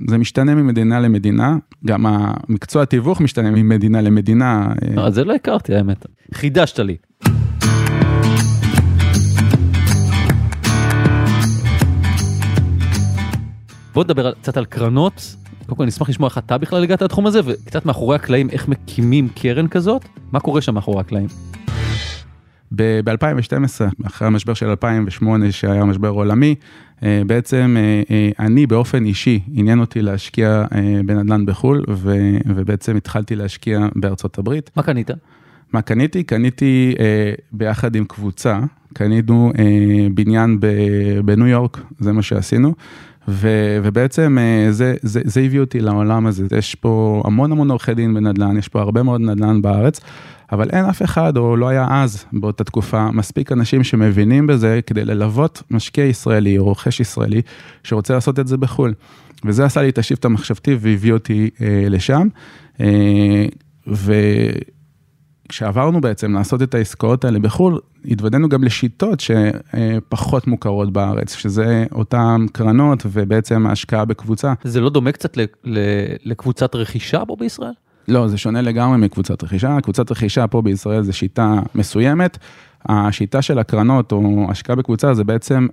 זה 0.08 0.18
משתנה 0.18 0.54
ממדינה 0.54 1.00
למדינה, 1.00 1.56
גם 1.86 2.06
המקצוע 2.06 2.84
תיווך 2.84 3.20
משתנה 3.20 3.50
ממדינה 3.50 4.00
למדינה. 4.00 4.68
אז 4.96 5.14
זה 5.14 5.24
לא 5.24 5.34
הכרתי 5.34 5.74
האמת, 5.74 6.06
חידשת 6.34 6.78
לי. 6.78 6.96
בוא 13.94 14.04
נדבר 14.04 14.32
קצת 14.32 14.56
על 14.56 14.64
קרנות. 14.64 15.36
קודם 15.68 15.76
כל 15.76 15.82
אני 15.82 15.90
אשמח 15.90 16.08
לשמוע 16.08 16.28
איך 16.28 16.38
אתה 16.38 16.58
בכלל 16.58 16.82
הגעת 16.82 17.02
לתחום 17.02 17.26
הזה 17.26 17.40
וקצת 17.44 17.86
מאחורי 17.86 18.16
הקלעים 18.16 18.50
איך 18.50 18.68
מקימים 18.68 19.28
קרן 19.28 19.68
כזאת, 19.68 20.04
מה 20.32 20.40
קורה 20.40 20.60
שם 20.60 20.74
מאחורי 20.74 21.00
הקלעים. 21.00 21.26
ב-2012, 22.72 24.06
אחרי 24.06 24.26
המשבר 24.26 24.54
של 24.54 24.66
2008 24.66 25.52
שהיה 25.52 25.84
משבר 25.84 26.08
עולמי, 26.08 26.54
בעצם 27.02 27.76
אני 28.38 28.66
באופן 28.66 29.04
אישי 29.04 29.40
עניין 29.54 29.80
אותי 29.80 30.02
להשקיע 30.02 30.64
בנדל"ן 31.06 31.46
בחו"ל 31.46 31.84
ובעצם 32.46 32.96
התחלתי 32.96 33.36
להשקיע 33.36 33.86
בארצות 33.96 34.38
הברית. 34.38 34.70
מה 34.76 34.82
קנית? 34.82 35.10
מה 35.72 35.82
קניתי? 35.82 36.22
קניתי 36.22 36.94
ביחד 37.52 37.96
עם 37.96 38.04
קבוצה, 38.04 38.60
קנינו 38.94 39.52
בניין 40.14 40.60
בניו 41.24 41.46
יורק, 41.46 41.80
זה 41.98 42.12
מה 42.12 42.22
שעשינו. 42.22 42.74
ו, 43.28 43.48
ובעצם 43.82 44.38
זה, 44.70 44.94
זה, 45.02 45.20
זה 45.24 45.40
הביא 45.40 45.60
אותי 45.60 45.80
לעולם 45.80 46.26
הזה, 46.26 46.46
יש 46.58 46.74
פה 46.74 47.22
המון 47.24 47.52
המון 47.52 47.70
עורכי 47.70 47.94
דין 47.94 48.14
בנדל"ן, 48.14 48.56
יש 48.56 48.68
פה 48.68 48.80
הרבה 48.80 49.02
מאוד 49.02 49.20
נדל"ן 49.20 49.62
בארץ, 49.62 50.00
אבל 50.52 50.70
אין 50.70 50.84
אף 50.84 51.02
אחד, 51.02 51.36
או 51.36 51.56
לא 51.56 51.68
היה 51.68 51.86
אז, 51.90 52.24
באותה 52.32 52.64
תקופה, 52.64 53.10
מספיק 53.10 53.52
אנשים 53.52 53.84
שמבינים 53.84 54.46
בזה 54.46 54.80
כדי 54.86 55.04
ללוות 55.04 55.62
משקיע 55.70 56.04
ישראלי 56.04 56.58
או 56.58 56.64
רוכש 56.64 57.00
ישראלי 57.00 57.42
שרוצה 57.84 58.14
לעשות 58.14 58.38
את 58.38 58.46
זה 58.46 58.56
בחו"ל. 58.56 58.94
וזה 59.44 59.64
עשה 59.64 59.82
לי 59.82 59.88
את 59.88 59.98
השיפט 59.98 60.24
המחשבתי 60.24 60.76
והביא 60.80 61.12
אותי 61.12 61.50
אה, 61.60 61.86
לשם. 61.88 62.28
אה, 62.80 63.46
ו... 63.86 64.12
כשעברנו 65.48 66.00
בעצם 66.00 66.34
לעשות 66.34 66.62
את 66.62 66.74
העסקאות 66.74 67.24
האלה 67.24 67.38
בחו"ל, 67.38 67.78
התוודענו 68.04 68.48
גם 68.48 68.64
לשיטות 68.64 69.20
שפחות 69.20 70.46
מוכרות 70.46 70.92
בארץ, 70.92 71.34
שזה 71.34 71.86
אותן 71.92 72.46
קרנות 72.52 73.02
ובעצם 73.06 73.66
ההשקעה 73.66 74.04
בקבוצה. 74.04 74.52
זה 74.64 74.80
לא 74.80 74.90
דומה 74.90 75.12
קצת 75.12 75.38
לקבוצת 76.24 76.74
רכישה 76.74 77.24
פה 77.24 77.36
בישראל? 77.38 77.72
לא, 78.08 78.28
זה 78.28 78.38
שונה 78.38 78.62
לגמרי 78.62 78.98
מקבוצת 78.98 79.44
רכישה. 79.44 79.80
קבוצת 79.82 80.10
רכישה 80.10 80.46
פה 80.46 80.62
בישראל 80.62 81.02
זה 81.02 81.12
שיטה 81.12 81.60
מסוימת. 81.74 82.38
השיטה 82.86 83.42
של 83.42 83.58
הקרנות 83.58 84.12
או 84.12 84.46
השקעה 84.50 84.76
בקבוצה 84.76 85.14
זה 85.14 85.24
בעצם, 85.24 85.66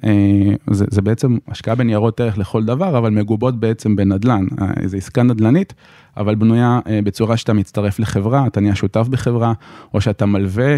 זה, 0.71 0.85
זה 0.89 1.01
בעצם 1.01 1.37
השקעה 1.47 1.75
בניירות 1.75 2.19
ערך 2.19 2.37
לכל 2.37 2.63
דבר, 2.63 2.97
אבל 2.97 3.09
מגובות 3.09 3.59
בעצם 3.59 3.95
בנדל"ן. 3.95 4.45
זו 4.85 4.97
עסקה 4.97 5.23
נדל"נית, 5.23 5.73
אבל 6.17 6.35
בנויה 6.35 6.79
בצורה 7.03 7.37
שאתה 7.37 7.53
מצטרף 7.53 7.99
לחברה, 7.99 8.47
אתה 8.47 8.59
נהיה 8.61 8.75
שותף 8.75 9.07
בחברה, 9.09 9.53
או 9.93 10.01
שאתה 10.01 10.25
מלווה 10.25 10.75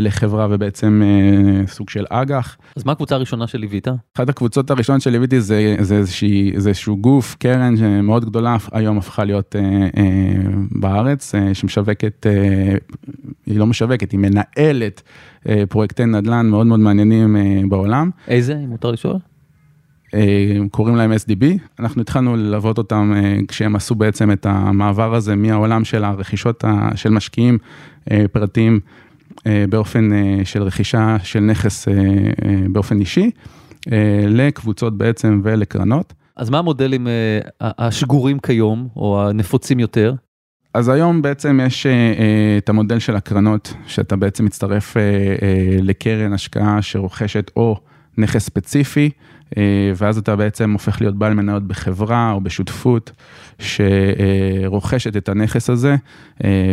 לחברה 0.00 0.46
ובעצם 0.50 1.02
סוג 1.66 1.90
של 1.90 2.04
אג"ח. 2.10 2.56
אז 2.76 2.84
מה 2.84 2.92
הקבוצה 2.92 3.14
הראשונה 3.14 3.46
שליווית? 3.46 3.88
אחת 4.16 4.28
הקבוצות 4.28 4.70
הראשונות 4.70 5.02
שליוויתי 5.02 5.40
זה, 5.40 5.76
זה, 5.80 5.96
איזושהי, 5.96 6.52
זה 6.56 6.68
איזשהו 6.68 6.96
גוף, 6.96 7.36
קרן 7.38 7.76
שמאוד 7.76 8.24
גדולה, 8.24 8.56
היום 8.72 8.98
הפכה 8.98 9.24
להיות 9.24 9.56
בארץ, 10.70 11.32
שמשווקת, 11.52 12.26
היא 13.46 13.58
לא 13.58 13.66
משווקת, 13.66 14.12
היא 14.12 14.20
מנהלת 14.20 15.02
פרויקטי 15.68 16.04
נדל"ן 16.04 16.46
מאוד 16.46 16.66
מאוד 16.66 16.80
מעניינים 16.80 17.36
בעולם. 17.68 18.10
איזה, 18.28 18.54
אם 18.54 18.68
מותר 18.68 18.90
לשאול? 18.90 19.16
קוראים 20.70 20.96
להם 20.96 21.12
SDB, 21.12 21.44
אנחנו 21.80 22.02
התחלנו 22.02 22.36
ללוות 22.36 22.78
אותם 22.78 23.14
כשהם 23.48 23.76
עשו 23.76 23.94
בעצם 23.94 24.32
את 24.32 24.46
המעבר 24.46 25.14
הזה 25.14 25.36
מהעולם 25.36 25.84
של 25.84 26.04
הרכישות 26.04 26.64
של 26.94 27.10
משקיעים 27.10 27.58
פרטיים 28.32 28.80
באופן 29.68 30.08
של 30.44 30.62
רכישה 30.62 31.16
של 31.22 31.40
נכס 31.40 31.88
באופן 32.72 33.00
אישי, 33.00 33.30
לקבוצות 34.28 34.98
בעצם 34.98 35.40
ולקרנות. 35.44 36.12
אז 36.36 36.50
מה 36.50 36.58
המודלים 36.58 37.06
השגורים 37.60 38.38
כיום, 38.38 38.88
או 38.96 39.28
הנפוצים 39.28 39.80
יותר? 39.80 40.14
אז 40.74 40.88
היום 40.88 41.22
בעצם 41.22 41.60
יש 41.66 41.86
את 42.58 42.68
המודל 42.68 42.98
של 42.98 43.16
הקרנות, 43.16 43.74
שאתה 43.86 44.16
בעצם 44.16 44.44
מצטרף 44.44 44.96
לקרן 45.82 46.32
השקעה 46.32 46.82
שרוכשת 46.82 47.50
או 47.56 47.76
נכס 48.18 48.44
ספציפי, 48.44 49.10
ואז 49.96 50.18
אתה 50.18 50.36
בעצם 50.36 50.72
הופך 50.72 51.00
להיות 51.00 51.16
בעל 51.16 51.34
מניות 51.34 51.62
בחברה 51.62 52.32
או 52.32 52.40
בשותפות 52.40 53.10
שרוכשת 53.58 55.16
את 55.16 55.28
הנכס 55.28 55.70
הזה, 55.70 55.96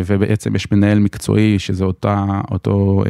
ובעצם 0.05 0.55
יש 0.55 0.71
מנהל 0.71 0.99
מקצועי, 0.99 1.59
שזה 1.59 1.83
אותה, 1.83 2.25
אותו 2.51 3.03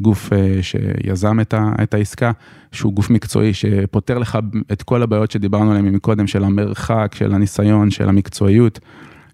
גוף 0.00 0.30
שיזם 0.62 1.38
את 1.82 1.94
העסקה, 1.94 2.32
שהוא 2.72 2.92
גוף 2.92 3.10
מקצועי 3.10 3.54
שפותר 3.54 4.18
לך 4.18 4.38
את 4.72 4.82
כל 4.82 5.02
הבעיות 5.02 5.30
שדיברנו 5.30 5.70
עליהן 5.70 5.88
מקודם, 5.88 6.26
של 6.26 6.44
המרחק, 6.44 7.14
של 7.14 7.34
הניסיון, 7.34 7.90
של 7.90 8.08
המקצועיות. 8.08 8.80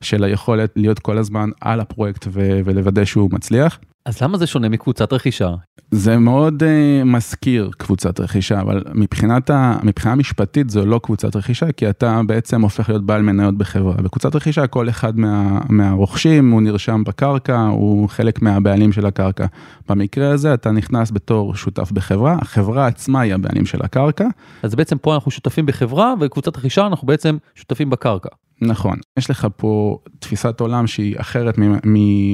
של 0.00 0.24
היכולת 0.24 0.72
להיות 0.76 0.98
כל 0.98 1.18
הזמן 1.18 1.50
על 1.60 1.80
הפרויקט 1.80 2.26
ולוודא 2.32 3.04
שהוא 3.04 3.30
מצליח. 3.32 3.78
אז 4.06 4.22
למה 4.22 4.38
זה 4.38 4.46
שונה 4.46 4.68
מקבוצת 4.68 5.12
רכישה? 5.12 5.50
זה 5.90 6.18
מאוד 6.18 6.62
uh, 6.62 7.04
מזכיר 7.04 7.70
קבוצת 7.78 8.20
רכישה, 8.20 8.60
אבל 8.60 8.84
מבחינת 8.94 9.50
ה, 9.50 9.76
מבחינה 9.82 10.14
משפטית 10.14 10.70
זו 10.70 10.86
לא 10.86 11.00
קבוצת 11.02 11.36
רכישה, 11.36 11.72
כי 11.72 11.90
אתה 11.90 12.20
בעצם 12.26 12.62
הופך 12.62 12.88
להיות 12.88 13.06
בעל 13.06 13.22
מניות 13.22 13.58
בחברה. 13.58 13.94
בקבוצת 13.94 14.34
רכישה 14.36 14.66
כל 14.66 14.88
אחד 14.88 15.18
מה, 15.18 15.60
מהרוכשים 15.68 16.50
הוא 16.50 16.62
נרשם 16.62 17.04
בקרקע, 17.04 17.60
הוא 17.60 18.08
חלק 18.08 18.42
מהבעלים 18.42 18.92
של 18.92 19.06
הקרקע. 19.06 19.46
במקרה 19.88 20.30
הזה 20.30 20.54
אתה 20.54 20.70
נכנס 20.70 21.10
בתור 21.10 21.54
שותף 21.54 21.92
בחברה, 21.92 22.36
החברה 22.40 22.86
עצמה 22.86 23.20
היא 23.20 23.34
הבעלים 23.34 23.66
של 23.66 23.78
הקרקע. 23.82 24.28
אז 24.62 24.74
בעצם 24.74 24.98
פה 24.98 25.14
אנחנו 25.14 25.30
שותפים 25.30 25.66
בחברה, 25.66 26.14
וקבוצת 26.20 26.56
רכישה 26.56 26.86
אנחנו 26.86 27.06
בעצם 27.06 27.36
שותפים 27.54 27.90
בקרקע. 27.90 28.28
נכון, 28.60 28.98
יש 29.18 29.30
לך 29.30 29.46
פה 29.56 29.98
תפיסת 30.18 30.60
עולם 30.60 30.86
שהיא 30.86 31.20
אחרת 31.20 31.54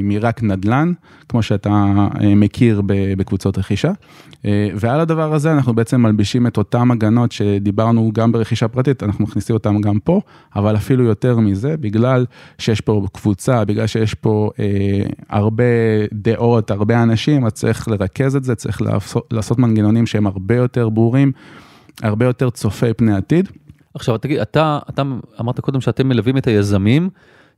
מרק 0.02 0.42
נדל"ן, 0.42 0.92
כמו 1.28 1.42
שאתה 1.42 1.70
אה, 1.70 2.34
מכיר 2.34 2.82
בקבוצות 2.86 3.58
רכישה. 3.58 3.92
אה, 4.44 4.68
ועל 4.74 5.00
הדבר 5.00 5.34
הזה 5.34 5.52
אנחנו 5.52 5.74
בעצם 5.74 6.02
מלבישים 6.02 6.46
את 6.46 6.56
אותם 6.56 6.90
הגנות 6.90 7.32
שדיברנו 7.32 8.10
גם 8.14 8.32
ברכישה 8.32 8.68
פרטית, 8.68 9.02
אנחנו 9.02 9.24
מכניסים 9.24 9.54
אותם 9.54 9.80
גם 9.80 9.98
פה, 9.98 10.20
אבל 10.56 10.76
אפילו 10.76 11.04
יותר 11.04 11.38
מזה, 11.38 11.76
בגלל 11.76 12.26
שיש 12.58 12.80
פה 12.80 13.06
קבוצה, 13.12 13.64
בגלל 13.64 13.86
שיש 13.86 14.14
פה 14.14 14.50
אה, 14.58 14.66
הרבה 15.28 15.64
דעות, 16.12 16.70
הרבה 16.70 17.02
אנשים, 17.02 17.46
אז 17.46 17.52
צריך 17.52 17.88
לרכז 17.88 18.36
את 18.36 18.44
זה, 18.44 18.54
צריך 18.54 18.82
לעשות, 18.82 19.28
לעשות 19.30 19.58
מנגנונים 19.58 20.06
שהם 20.06 20.26
הרבה 20.26 20.56
יותר 20.56 20.88
ברורים, 20.88 21.32
הרבה 22.02 22.26
יותר 22.26 22.50
צופי 22.50 22.94
פני 22.96 23.16
עתיד. 23.16 23.48
עכשיו 23.94 24.18
תגיד, 24.18 24.38
אתה, 24.38 24.78
אתה 24.88 25.02
אמרת 25.40 25.60
קודם 25.60 25.80
שאתם 25.80 26.08
מלווים 26.08 26.36
את 26.36 26.46
היזמים, 26.46 27.10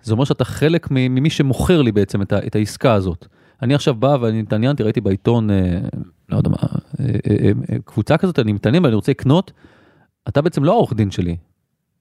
זה 0.03 0.13
אומר 0.13 0.25
שאתה 0.25 0.45
חלק 0.45 0.91
ממי 0.91 1.31
שמוכר 1.31 1.83
לי 1.83 1.93
בעצם 1.93 2.23
את, 2.23 2.33
ה, 2.33 2.39
את 2.47 2.57
העסקה 2.57 2.95
הזאת. 2.95 3.27
אני 3.63 3.75
עכשיו 3.75 3.95
בא 3.95 4.17
ואני 4.21 4.41
התעניינתי, 4.41 4.83
ראיתי 4.83 5.01
בעיתון, 5.01 5.51
אה, 5.51 5.81
לא 6.29 6.37
יודע 6.37 6.51
מה, 6.51 6.57
אה, 6.61 7.07
אה, 7.31 7.53
אה, 7.73 7.77
קבוצה 7.85 8.17
כזאת, 8.17 8.39
אני 8.39 8.53
מתעניין 8.53 8.85
ואני 8.85 8.95
רוצה 8.95 9.13
לקנות, 9.13 9.53
אתה 10.29 10.43
בעצם 10.43 10.65
לא 10.65 10.73
העורך 10.73 10.93
דין 10.93 11.11
שלי, 11.11 11.37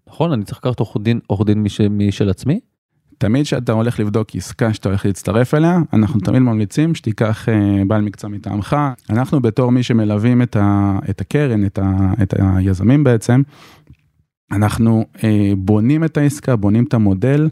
נכון? 0.07 0.31
אני 0.31 0.43
צריך 0.43 0.57
לקחת 0.57 0.79
עורך 0.79 0.97
דין, 1.01 1.19
עורך 1.27 1.45
דין 1.45 1.63
משל, 1.63 1.87
משל 1.89 2.29
עצמי? 2.29 2.59
תמיד 3.17 3.45
כשאתה 3.45 3.71
הולך 3.71 3.99
לבדוק 3.99 4.35
עסקה 4.35 4.73
שאתה 4.73 4.89
הולך 4.89 5.05
להצטרף 5.05 5.53
אליה, 5.53 5.79
אנחנו 5.93 6.19
תמיד 6.19 6.41
ממליצים 6.41 6.95
שתיקח 6.95 7.49
אה, 7.49 7.83
בעל 7.87 8.01
מקצוע 8.01 8.29
מטעמך. 8.29 8.75
אנחנו 9.09 9.41
בתור 9.41 9.71
מי 9.71 9.83
שמלווים 9.83 10.41
את, 10.41 10.55
ה, 10.55 10.99
את 11.09 11.21
הקרן, 11.21 11.65
את, 11.65 11.79
ה, 11.79 12.13
את 12.23 12.33
היזמים 12.39 13.03
בעצם, 13.03 13.41
אנחנו 14.51 15.05
אה, 15.23 15.53
בונים 15.57 16.03
את 16.03 16.17
העסקה, 16.17 16.55
בונים 16.55 16.83
את 16.83 16.93
המודל, 16.93 17.49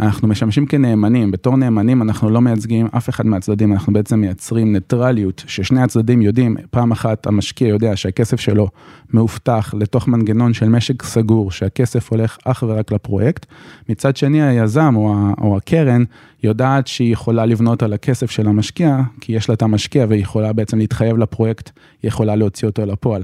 אנחנו 0.00 0.28
משמשים 0.28 0.66
כנאמנים, 0.66 1.30
בתור 1.30 1.56
נאמנים 1.56 2.02
אנחנו 2.02 2.30
לא 2.30 2.40
מייצגים 2.40 2.88
אף 2.96 3.08
אחד 3.08 3.26
מהצדדים, 3.26 3.72
אנחנו 3.72 3.92
בעצם 3.92 4.20
מייצרים 4.20 4.72
ניטרליות, 4.72 5.44
ששני 5.46 5.82
הצדדים 5.82 6.22
יודעים, 6.22 6.56
פעם 6.70 6.92
אחת 6.92 7.26
המשקיע 7.26 7.68
יודע 7.68 7.96
שהכסף 7.96 8.40
שלו 8.40 8.68
מאובטח 9.14 9.74
לתוך 9.78 10.08
מנגנון 10.08 10.52
של 10.52 10.68
משק 10.68 11.02
סגור, 11.02 11.50
שהכסף 11.50 12.10
הולך 12.10 12.38
אך 12.44 12.64
ורק 12.66 12.92
לפרויקט, 12.92 13.46
מצד 13.88 14.16
שני 14.16 14.42
היזם 14.42 14.94
או, 14.96 15.14
או 15.40 15.56
הקרן 15.56 16.04
יודעת 16.42 16.86
שהיא 16.86 17.12
יכולה 17.12 17.46
לבנות 17.46 17.82
על 17.82 17.92
הכסף 17.92 18.30
של 18.30 18.48
המשקיע, 18.48 19.00
כי 19.20 19.32
יש 19.32 19.48
לה 19.48 19.54
את 19.54 19.62
המשקיע 19.62 20.06
והיא 20.08 20.22
יכולה 20.22 20.52
בעצם 20.52 20.78
להתחייב 20.78 21.18
לפרויקט, 21.18 21.70
היא 22.02 22.08
יכולה 22.08 22.36
להוציא 22.36 22.68
אותו 22.68 22.86
לפועל. 22.86 23.22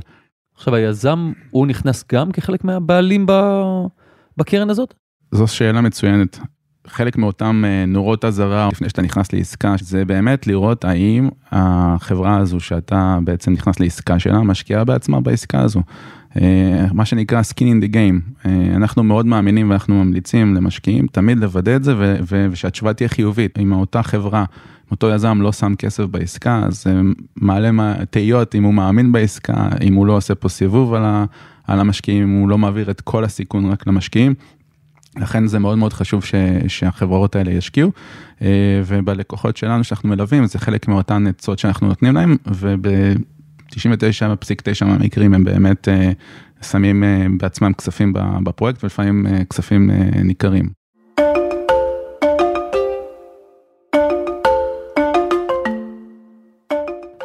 עכשיו 0.57 0.75
היזם 0.75 1.33
הוא 1.51 1.67
נכנס 1.67 2.05
גם 2.13 2.33
כחלק 2.33 2.65
מהבעלים 2.65 3.27
ב... 3.27 3.33
בקרן 4.37 4.71
הזאת? 4.71 4.95
זו 5.33 5.47
שאלה 5.47 5.81
מצוינת. 5.81 6.39
חלק 6.87 7.17
מאותם 7.17 7.65
אה, 7.67 7.85
נורות 7.87 8.25
אזהרה 8.25 8.69
לפני 8.73 8.89
שאתה 8.89 9.03
נכנס 9.03 9.33
לעסקה, 9.33 9.75
זה 9.81 10.05
באמת 10.05 10.47
לראות 10.47 10.85
האם 10.85 11.29
החברה 11.53 12.37
הזו 12.37 12.61
שאתה 12.61 13.19
בעצם 13.25 13.53
נכנס 13.53 13.81
לעסקה 13.81 14.19
שלה, 14.19 14.41
משקיעה 14.41 14.85
בעצמה 14.85 15.21
בעסקה 15.21 15.61
הזו. 15.61 15.83
אה, 16.41 16.87
מה 16.93 17.05
שנקרא 17.05 17.41
skin 17.41 17.65
in 17.65 17.85
the 17.85 17.93
game. 17.93 18.47
אה, 18.47 18.77
אנחנו 18.77 19.03
מאוד 19.03 19.27
מאמינים 19.27 19.71
ואנחנו 19.71 20.05
ממליצים 20.05 20.55
למשקיעים 20.55 21.07
תמיד 21.07 21.39
לוודא 21.39 21.77
את 21.77 21.85
זה 21.85 21.95
ושהתשובה 22.51 22.93
תהיה 22.93 23.09
חיובית. 23.09 23.59
אם 23.59 23.73
אותה 23.73 24.03
חברה, 24.03 24.45
אותו 24.91 25.11
יזם 25.11 25.41
לא 25.41 25.53
שם 25.53 25.75
כסף 25.79 26.05
בעסקה, 26.05 26.63
אז 26.67 26.87
מעלה 27.37 27.95
תהיות 28.11 28.55
אם 28.55 28.65
הוא 28.65 28.75
מאמין 28.75 29.13
בעסקה, 29.13 29.69
אם 29.83 29.95
הוא 29.95 30.07
לא 30.07 30.17
עושה 30.17 30.35
פה 30.35 30.49
סיבוב 30.49 30.95
על 31.67 31.81
המשקיעים, 31.81 32.23
אם 32.23 32.41
הוא 32.41 32.49
לא 32.49 32.59
מעביר 32.59 32.91
את 32.91 33.01
כל 33.01 33.25
הסיכון 33.25 33.71
רק 33.71 33.87
למשקיעים. 33.87 34.35
לכן 35.17 35.47
זה 35.47 35.59
מאוד 35.59 35.79
מאוד 35.79 35.93
חשוב 35.93 36.25
ש, 36.25 36.35
שהחברות 36.69 37.37
האלה 37.37 37.51
ישקיעו, 37.51 37.91
אה, 38.43 38.49
ובלקוחות 38.87 39.57
שלנו 39.57 39.85
שאנחנו 39.85 40.09
מלווים, 40.09 40.47
זה 40.47 40.59
חלק 40.59 40.89
מאותן 40.89 41.27
עצות 41.27 41.59
שאנחנו 41.59 41.89
נותנים 41.89 42.15
להם, 42.15 42.37
וב-99.9 43.77 44.85
מהמקרים 44.85 45.35
הם 45.35 45.45
באמת 45.45 45.89
אה, 45.89 46.11
שמים 46.63 47.05
אה, 47.05 47.27
בעצמם 47.39 47.73
כספים 47.73 48.13
בפרויקט, 48.45 48.85
ולפעמים 48.85 49.27
כספים 49.51 49.91
ניכרים. 50.25 50.69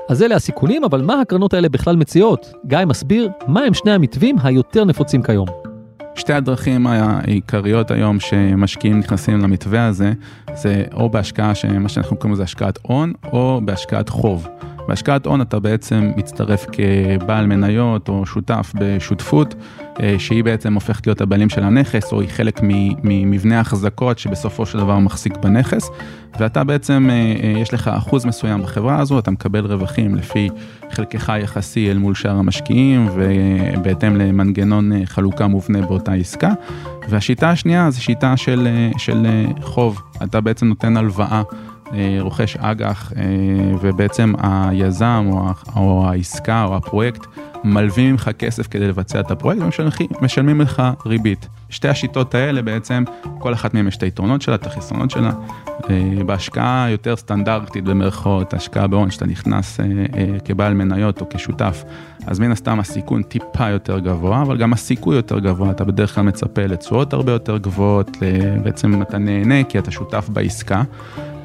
אז 0.10 0.23
אלה 0.23 0.36
הסיכונים, 0.36 0.84
אבל 0.84 1.01
מה 1.01 1.21
הקרנות 1.21 1.54
האלה 1.54 1.69
בכלל 1.69 1.95
מציעות? 1.95 2.54
גיא 2.65 2.77
מסביר 2.86 3.30
מה 3.47 3.62
הם 3.62 3.73
שני 3.73 3.91
המתווים 3.91 4.36
היותר 4.43 4.86
נפוצים 4.86 5.23
כיום. 5.23 5.47
שתי 6.15 6.34
הדרכים 6.34 6.88
העיקריות 6.88 7.91
היום 7.91 8.19
שמשקיעים 8.19 8.99
נכנסים 8.99 9.39
למתווה 9.39 9.88
הזה, 9.88 10.13
זה 10.54 10.84
או 10.93 11.10
בהשקעה, 11.10 11.56
שמה 11.56 11.89
שאנחנו 11.89 12.17
קוראים 12.17 12.34
לזה 12.34 12.43
השקעת 12.43 12.80
הון, 12.82 13.13
או 13.32 13.62
בהשקעת 13.65 14.10
חוב. 14.10 14.47
בהשקעת 14.91 15.25
הון 15.25 15.41
אתה 15.41 15.60
בעצם 15.60 16.12
מצטרף 16.17 16.65
כבעל 16.71 17.45
מניות 17.45 18.10
או 18.10 18.25
שותף 18.25 18.71
בשותפות, 18.75 19.56
אה, 19.99 20.15
שהיא 20.19 20.43
בעצם 20.43 20.73
הופכת 20.73 21.08
להיות 21.08 21.21
הבעלים 21.21 21.49
של 21.49 21.63
הנכס, 21.63 22.13
או 22.13 22.21
היא 22.21 22.30
חלק 22.30 22.60
ממבנה 23.04 23.60
החזקות 23.60 24.19
שבסופו 24.19 24.65
של 24.65 24.77
דבר 24.77 24.99
מחזיק 24.99 25.38
בנכס, 25.38 25.89
ואתה 26.39 26.63
בעצם, 26.63 27.08
אה, 27.12 27.15
אה, 27.43 27.60
יש 27.60 27.73
לך 27.73 27.88
אחוז 27.88 28.25
מסוים 28.25 28.62
בחברה 28.62 28.99
הזו, 28.99 29.19
אתה 29.19 29.32
מקבל 29.32 29.65
רווחים 29.65 30.15
לפי 30.15 30.49
חלקך 30.91 31.34
יחסי 31.43 31.91
אל 31.91 31.97
מול 31.97 32.15
שאר 32.15 32.36
המשקיעים, 32.36 33.10
ובהתאם 33.15 34.15
למנגנון 34.15 35.06
חלוקה 35.06 35.47
מובנה 35.47 35.82
באותה 35.82 36.13
עסקה. 36.13 36.51
והשיטה 37.10 37.49
השנייה 37.49 37.91
זה 37.91 38.01
שיטה 38.01 38.38
של, 38.38 38.67
של 38.97 39.27
חוב, 39.62 40.01
אתה 40.23 40.41
בעצם 40.41 40.67
נותן 40.67 40.97
הלוואה. 40.97 41.41
אה, 41.93 42.17
רוכש 42.19 42.58
אג"ח 42.58 43.13
אה, 43.17 43.23
ובעצם 43.82 44.34
היזם 44.43 45.30
או, 45.32 45.47
או 45.75 46.08
העסקה 46.08 46.63
או 46.63 46.75
הפרויקט 46.75 47.25
מלווים 47.63 48.12
ממך 48.12 48.30
כסף 48.39 48.67
כדי 48.67 48.88
לבצע 48.88 49.19
את 49.19 49.32
הפרויקט 49.32 49.62
ומשלמים 50.21 50.62
לך 50.62 50.84
ריבית. 51.06 51.47
שתי 51.69 51.88
השיטות 51.88 52.36
האלה 52.36 52.62
בעצם, 52.62 53.04
כל 53.39 53.54
אחת 53.54 53.73
מהן 53.73 53.88
יש 53.88 53.97
את 53.97 54.04
היתרונות 54.04 54.41
שלה, 54.41 54.56
את 54.56 54.67
החסרונות 54.67 55.12
שלה. 55.12 55.32
אה, 55.89 56.23
בהשקעה 56.25 56.88
יותר 56.89 57.15
סטנדרטית 57.15 57.84
במרכאות, 57.84 58.54
השקעה 58.54 58.88
בהון, 58.88 59.12
שאתה 59.12 59.25
נכנס 59.25 59.80
כבעל 60.45 60.73
מניות 60.73 61.21
או 61.21 61.25
כשותף, 61.30 61.84
אז 62.27 62.39
מן 62.39 62.51
הסתם 62.51 62.80
הסיכון 62.80 63.23
טיפה 63.23 63.69
יותר 63.69 63.99
גבוה, 63.99 64.41
אבל 64.41 64.58
גם 64.58 64.73
הסיכוי 64.73 65.15
יותר 65.15 65.39
גבוה, 65.39 65.71
אתה 65.71 65.84
בדרך 65.84 66.15
כלל 66.15 66.23
מצפה 66.23 66.65
לתשואות 66.65 67.13
הרבה 67.13 67.32
יותר 67.32 67.58
גבוהות, 67.58 68.17
בעצם 68.63 69.01
אתה 69.01 69.17
נהנה 69.17 69.63
כי 69.63 69.80
אתה 69.80 69.91
שותף 69.91 70.30
בעסקה. 70.30 70.84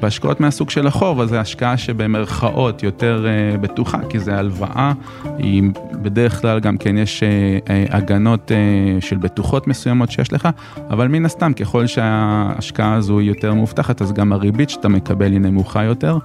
בהשקעות 0.01 0.39
מהסוג 0.39 0.69
של 0.69 0.87
החוב, 0.87 1.21
אז 1.21 1.29
זה 1.29 1.39
השקעה 1.39 1.77
שבמרכאות 1.77 2.83
יותר 2.83 3.25
uh, 3.25 3.57
בטוחה, 3.57 3.97
כי 4.09 4.19
זה 4.19 4.37
הלוואה, 4.37 4.93
היא 5.37 5.63
בדרך 5.91 6.41
כלל 6.41 6.59
גם 6.59 6.77
כן 6.77 6.97
יש 6.97 7.23
uh, 7.23 7.71
הגנות 7.89 8.51
uh, 8.51 9.05
של 9.05 9.17
בטוחות 9.17 9.67
מסוימות 9.67 10.11
שיש 10.11 10.33
לך, 10.33 10.49
אבל 10.89 11.07
מן 11.07 11.25
הסתם 11.25 11.53
ככל 11.53 11.87
שההשקעה 11.87 12.93
הזו 12.93 13.19
היא 13.19 13.27
יותר 13.27 13.53
מאובטחת, 13.53 14.01
אז 14.01 14.13
גם 14.13 14.33
הריבית 14.33 14.69
שאתה 14.69 14.87
מקבל 14.87 15.31
היא 15.31 15.41
נמוכה 15.41 15.83
יותר. 15.83 16.17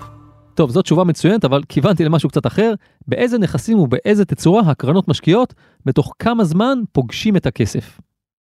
טוב, 0.54 0.70
זאת 0.70 0.84
תשובה 0.84 1.04
מצוינת, 1.04 1.44
אבל 1.44 1.62
כיוונתי 1.68 2.04
למשהו 2.04 2.28
קצת 2.28 2.46
אחר. 2.46 2.74
באיזה 3.08 3.38
נכסים 3.38 3.78
ובאיזה 3.78 4.24
תצורה 4.24 4.62
הקרנות 4.70 5.08
משקיעות, 5.08 5.54
בתוך 5.86 6.14
כמה 6.18 6.44
זמן 6.44 6.78
פוגשים 6.92 7.36
את 7.36 7.46
הכסף? 7.46 8.00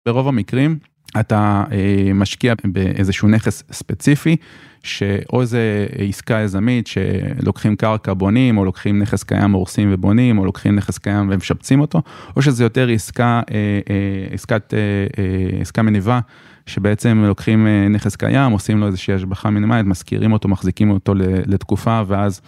ברוב 0.07 0.29
המקרים 0.29 0.79
אתה 1.21 1.65
אה, 1.73 2.11
משקיע 2.15 2.55
באיזשהו 2.65 3.29
נכס 3.29 3.63
ספציפי, 3.73 4.37
שאו 4.83 5.45
זה 5.45 5.87
עסקה 6.09 6.35
יזמית 6.35 6.87
שלוקחים 6.87 7.77
קרקע 7.77 8.15
בונים, 8.15 8.59
או 8.59 8.65
לוקחים 8.65 8.99
נכס 8.99 9.23
קיים 9.23 9.53
הורסים 9.53 9.89
ובונים, 9.93 10.39
או 10.39 10.45
לוקחים 10.45 10.77
נכס 10.77 10.99
קיים 10.99 11.29
ומשפצים 11.33 11.81
אותו, 11.81 12.03
או 12.37 12.43
שזה 12.43 12.65
יותר 12.65 12.89
עסקה, 12.89 13.41
אה, 13.51 13.55
אה, 13.91 14.35
עסקת, 14.35 14.75
אה, 14.75 14.79
אה, 15.19 15.61
עסקה 15.61 15.83
מניבה, 15.83 16.21
שבעצם 16.67 17.25
לוקחים 17.27 17.67
אה, 17.67 17.89
נכס 17.89 18.17
קיים, 18.17 18.53
עושים 18.53 18.79
לו 18.79 18.87
איזושהי 18.87 19.15
השבחה 19.15 19.51
מינימלית, 19.51 19.87
משכירים 19.87 20.33
אותו, 20.33 20.49
מחזיקים 20.49 20.91
אותו 20.91 21.15
לתקופה, 21.47 22.03
ואז 22.07 22.41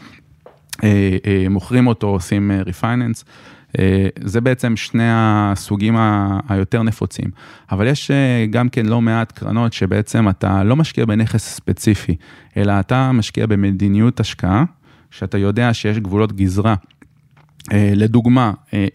אה, 0.84 1.16
אה, 1.26 1.46
מוכרים 1.50 1.86
אותו, 1.86 2.06
עושים 2.06 2.50
ריפייננס. 2.66 3.24
זה 4.24 4.40
בעצם 4.40 4.76
שני 4.76 5.08
הסוגים 5.08 5.96
היותר 6.48 6.82
נפוצים. 6.82 7.30
אבל 7.72 7.86
יש 7.86 8.10
גם 8.50 8.68
כן 8.68 8.86
לא 8.86 9.00
מעט 9.00 9.32
קרנות 9.32 9.72
שבעצם 9.72 10.28
אתה 10.28 10.64
לא 10.64 10.76
משקיע 10.76 11.04
בנכס 11.04 11.54
ספציפי, 11.54 12.16
אלא 12.56 12.80
אתה 12.80 13.12
משקיע 13.12 13.46
במדיניות 13.46 14.20
השקעה, 14.20 14.64
שאתה 15.10 15.38
יודע 15.38 15.74
שיש 15.74 15.98
גבולות 15.98 16.32
גזרה. 16.32 16.74
לדוגמה, 17.72 18.52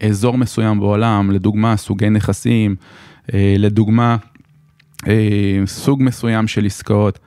אזור 0.08 0.38
מסוים 0.38 0.80
בעולם, 0.80 1.30
לדוגמה, 1.30 1.76
סוגי 1.76 2.10
נכסים, 2.10 2.76
לדוגמה, 3.34 4.16
אה, 5.08 5.62
סוג 5.66 6.02
מסוים 6.02 6.48
של 6.48 6.66
עסקאות, 6.66 7.18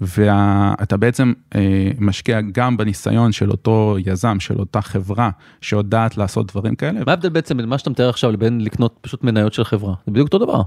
ואתה 0.00 0.96
בעצם 0.96 1.32
אה, 1.54 1.90
משקיע 1.98 2.40
גם 2.52 2.76
בניסיון 2.76 3.32
של 3.32 3.50
אותו 3.50 3.96
יזם, 4.06 4.40
של 4.40 4.58
אותה 4.58 4.80
חברה 4.80 5.30
שיודעת 5.60 6.16
לעשות 6.16 6.52
דברים 6.52 6.74
כאלה. 6.74 7.00
מה 7.06 7.12
ההבדל 7.12 7.28
בעצם 7.28 7.56
בין 7.56 7.68
מה 7.68 7.78
שאתה 7.78 7.90
מתאר 7.90 8.08
עכשיו 8.08 8.32
לבין 8.32 8.60
לקנות 8.60 8.98
פשוט 9.00 9.24
מניות 9.24 9.52
של 9.52 9.64
חברה? 9.64 9.94
זה 10.06 10.12
בדיוק 10.12 10.26
אותו 10.26 10.38
דבר. 10.38 10.62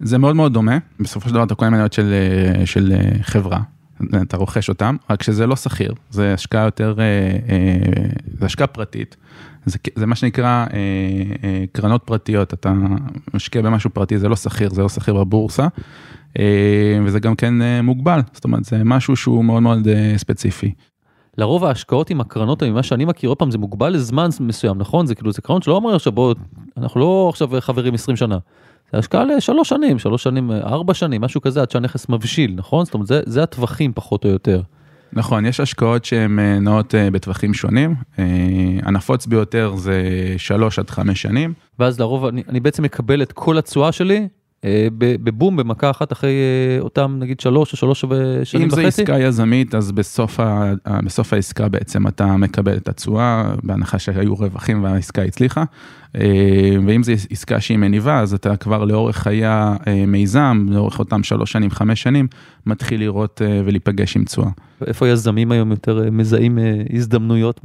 זה 0.00 0.18
מאוד 0.18 0.36
מאוד 0.36 0.52
דומה, 0.52 0.78
בסופו 1.00 1.28
של 1.28 1.34
דבר 1.34 1.44
אתה 1.44 1.54
קונה 1.54 1.70
מניות 1.70 1.92
של, 1.92 2.12
אה, 2.12 2.66
של 2.66 2.92
חברה, 3.22 3.60
אתה 4.22 4.36
רוכש 4.36 4.68
אותם, 4.68 4.96
רק 5.10 5.22
שזה 5.22 5.46
לא 5.46 5.56
שכיר, 5.56 5.94
זה 6.10 6.34
השקעה 6.34 6.64
יותר, 6.64 6.94
זה 8.38 8.46
השקעה 8.46 8.66
פרטית. 8.66 9.16
זה, 9.66 9.78
זה 9.94 10.06
מה 10.06 10.14
שנקרא 10.14 10.46
אה, 10.46 10.78
אה, 11.44 11.64
קרנות 11.72 12.02
פרטיות, 12.04 12.54
אתה 12.54 12.72
משקיע 13.34 13.62
במשהו 13.62 13.90
פרטי, 13.90 14.18
זה 14.18 14.28
לא 14.28 14.36
שכיר, 14.36 14.70
זה 14.70 14.82
לא 14.82 14.88
שכיר 14.88 15.14
בבורסה, 15.14 15.62
אה, 15.62 15.68
וזה 17.04 17.20
גם 17.20 17.34
כן 17.34 17.62
אה, 17.62 17.82
מוגבל, 17.82 18.20
זאת 18.32 18.44
אומרת 18.44 18.64
זה 18.64 18.84
משהו 18.84 19.16
שהוא 19.16 19.44
מאוד 19.44 19.62
מאוד 19.62 19.88
אה, 19.88 20.14
ספציפי. 20.16 20.72
לרוב 21.38 21.64
ההשקעות 21.64 22.10
עם 22.10 22.20
הקרנות, 22.20 22.62
ממה 22.62 22.82
שאני 22.82 23.04
מכיר, 23.04 23.28
עוד 23.28 23.38
פעם 23.38 23.50
זה 23.50 23.58
מוגבל 23.58 23.88
לזמן 23.88 24.28
מסוים, 24.40 24.78
נכון? 24.78 25.06
זה 25.06 25.14
כאילו, 25.14 25.32
זה 25.32 25.42
קרנות 25.42 25.62
שלא 25.62 25.76
אומר 25.76 25.94
עכשיו 25.94 26.12
בוא, 26.12 26.34
אנחנו 26.76 27.00
לא 27.00 27.26
עכשיו 27.28 27.48
חברים 27.60 27.94
20 27.94 28.16
שנה. 28.16 28.38
זה 28.92 28.98
השקעה 28.98 29.24
לשלוש 29.24 29.68
שנים, 29.68 29.98
שלוש 29.98 30.22
שנים, 30.22 30.50
ארבע 30.50 30.94
שנים, 30.94 31.20
משהו 31.20 31.40
כזה, 31.40 31.62
עד 31.62 31.70
שהנכס 31.70 32.08
מבשיל, 32.08 32.54
נכון? 32.56 32.84
זאת 32.84 32.94
אומרת, 32.94 33.06
זה, 33.06 33.20
זה 33.26 33.42
הטווחים 33.42 33.92
פחות 33.94 34.24
או 34.24 34.30
יותר. 34.30 34.62
נכון, 35.12 35.46
יש 35.46 35.60
השקעות 35.60 36.04
שהן 36.04 36.38
אה, 36.38 36.58
נעות 36.58 36.94
אה, 36.94 37.10
בטווחים 37.10 37.54
שונים, 37.54 37.94
אה, 38.18 38.24
הנפוץ 38.82 39.26
ביותר 39.26 39.74
זה 39.76 40.02
שלוש 40.36 40.78
עד 40.78 40.90
חמש 40.90 41.22
שנים. 41.22 41.52
ואז 41.78 42.00
לרוב 42.00 42.24
אני, 42.24 42.42
אני 42.48 42.60
בעצם 42.60 42.82
מקבל 42.82 43.22
את 43.22 43.32
כל 43.32 43.58
התשואה 43.58 43.92
שלי 43.92 44.28
בבום, 44.98 45.56
במכה 45.56 45.90
אחת 45.90 46.12
אחרי 46.12 46.34
אותם 46.80 47.16
נגיד 47.18 47.40
שלוש 47.40 47.72
או 47.72 47.76
שלוש 47.76 48.00
שנים 48.00 48.18
וחצי. 48.44 48.62
אם 48.62 48.70
זו 48.70 48.80
עסקה 48.80 49.18
יזמית, 49.18 49.74
אז 49.74 49.92
בסוף, 49.92 50.40
ה, 50.40 50.72
בסוף 51.04 51.32
העסקה 51.32 51.68
בעצם 51.68 52.06
אתה 52.06 52.36
מקבל 52.36 52.76
את 52.76 52.88
התשואה, 52.88 53.54
בהנחה 53.62 53.98
שהיו 53.98 54.34
רווחים 54.34 54.84
והעסקה 54.84 55.22
הצליחה. 55.22 55.64
ואם 56.86 57.02
זו 57.02 57.12
עסקה 57.30 57.60
שהיא 57.60 57.78
מניבה, 57.78 58.20
אז 58.20 58.34
אתה 58.34 58.56
כבר 58.56 58.84
לאורך 58.84 59.16
חיי 59.16 59.42
המיזם, 59.46 60.66
לאורך 60.68 60.98
אותם 60.98 61.22
שלוש 61.22 61.52
שנים, 61.52 61.70
חמש 61.70 62.02
שנים, 62.02 62.26
מתחיל 62.66 63.00
לראות 63.00 63.42
ולהיפגש 63.64 64.16
עם 64.16 64.24
תשואה. 64.24 64.50
איפה 64.86 65.08
יזמים 65.08 65.52
היום 65.52 65.70
יותר 65.70 66.10
מזהים 66.12 66.58
הזדמנויות 66.92 67.60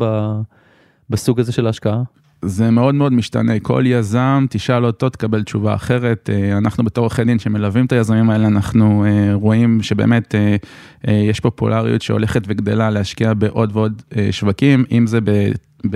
בסוג 1.09 1.39
הזה 1.39 1.51
של 1.51 1.67
ההשקעה? 1.67 2.01
זה 2.41 2.71
מאוד 2.71 2.95
מאוד 2.95 3.13
משתנה, 3.13 3.59
כל 3.59 3.83
יזם, 3.85 4.45
תשאל 4.49 4.85
אותו, 4.85 5.09
תקבל 5.09 5.43
תשובה 5.43 5.75
אחרת. 5.75 6.29
אה, 6.33 6.57
אנחנו 6.57 6.83
בתור 6.83 7.03
עורכי 7.03 7.23
דין 7.23 7.39
שמלווים 7.39 7.85
את 7.85 7.91
היזמים 7.91 8.29
האלה, 8.29 8.47
אנחנו 8.47 9.05
אה, 9.05 9.33
רואים 9.33 9.83
שבאמת 9.83 10.35
אה, 10.35 10.55
יש 11.13 11.39
פופולריות 11.39 12.01
שהולכת 12.01 12.41
וגדלה 12.47 12.89
להשקיע 12.89 13.33
בעוד 13.33 13.69
ועוד 13.73 14.01
שווקים, 14.31 14.85
אם 14.91 15.07
זה 15.07 15.21
ב-2010, 15.21 15.89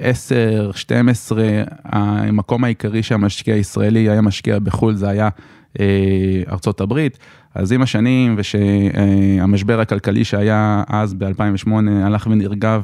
2012, 0.00 1.44
המקום 1.84 2.64
העיקרי 2.64 3.02
שהמשקיע 3.02 3.54
הישראלי 3.54 4.08
היה 4.08 4.20
משקיע 4.20 4.58
בחו"ל, 4.58 4.94
זה 4.94 5.08
היה 5.08 5.28
ארצות 6.48 6.80
הברית. 6.80 7.18
אז 7.54 7.72
עם 7.72 7.82
השנים 7.82 8.34
ושהמשבר 8.38 9.80
הכלכלי 9.80 10.24
שהיה 10.24 10.82
אז 10.88 11.14
ב-2008 11.14 11.70
הלך 12.02 12.26
ונרגע 12.30 12.78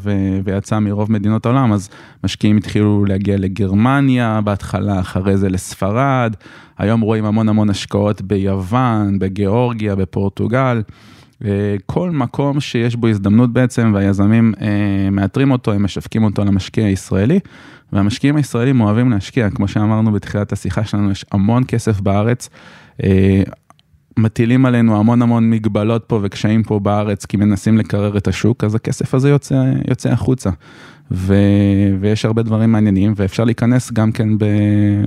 ויצא 0.44 0.78
מרוב 0.78 1.12
מדינות 1.12 1.46
העולם, 1.46 1.72
אז 1.72 1.88
משקיעים 2.24 2.56
התחילו 2.56 3.04
להגיע 3.04 3.36
לגרמניה 3.38 4.40
בהתחלה, 4.44 5.00
אחרי 5.00 5.36
זה 5.36 5.48
לספרד, 5.48 6.34
היום 6.78 7.00
רואים 7.00 7.24
המון 7.24 7.48
המון 7.48 7.70
השקעות 7.70 8.22
ביוון, 8.22 9.18
בגיאורגיה, 9.18 9.94
בפורטוגל. 9.94 10.82
כל 11.86 12.10
מקום 12.10 12.60
שיש 12.60 12.96
בו 12.96 13.08
הזדמנות 13.08 13.52
בעצם 13.52 13.92
והיזמים 13.94 14.52
אה, 14.60 15.10
מאתרים 15.10 15.50
אותו, 15.50 15.72
הם 15.72 15.82
משווקים 15.82 16.24
אותו 16.24 16.44
למשקיע 16.44 16.86
הישראלי 16.86 17.38
והמשקיעים 17.92 18.36
הישראלים 18.36 18.80
אוהבים 18.80 19.10
להשקיע, 19.10 19.50
כמו 19.50 19.68
שאמרנו 19.68 20.12
בתחילת 20.12 20.52
השיחה 20.52 20.84
שלנו, 20.84 21.10
יש 21.10 21.24
המון 21.32 21.62
כסף 21.68 22.00
בארץ. 22.00 22.48
אה, 23.04 23.42
מטילים 24.18 24.66
עלינו 24.66 24.96
המון 24.96 25.22
המון 25.22 25.50
מגבלות 25.50 26.04
פה 26.06 26.20
וקשיים 26.22 26.62
פה 26.62 26.78
בארץ, 26.78 27.26
כי 27.26 27.36
מנסים 27.36 27.78
לקרר 27.78 28.16
את 28.16 28.28
השוק, 28.28 28.64
אז 28.64 28.74
הכסף 28.74 29.14
הזה 29.14 29.28
יוצא, 29.28 29.64
יוצא 29.88 30.10
החוצה. 30.10 30.50
ו, 31.10 31.34
ויש 32.00 32.24
הרבה 32.24 32.42
דברים 32.42 32.72
מעניינים, 32.72 33.12
ואפשר 33.16 33.44
להיכנס 33.44 33.92
גם 33.92 34.12
כן 34.12 34.38
ב, 34.38 34.44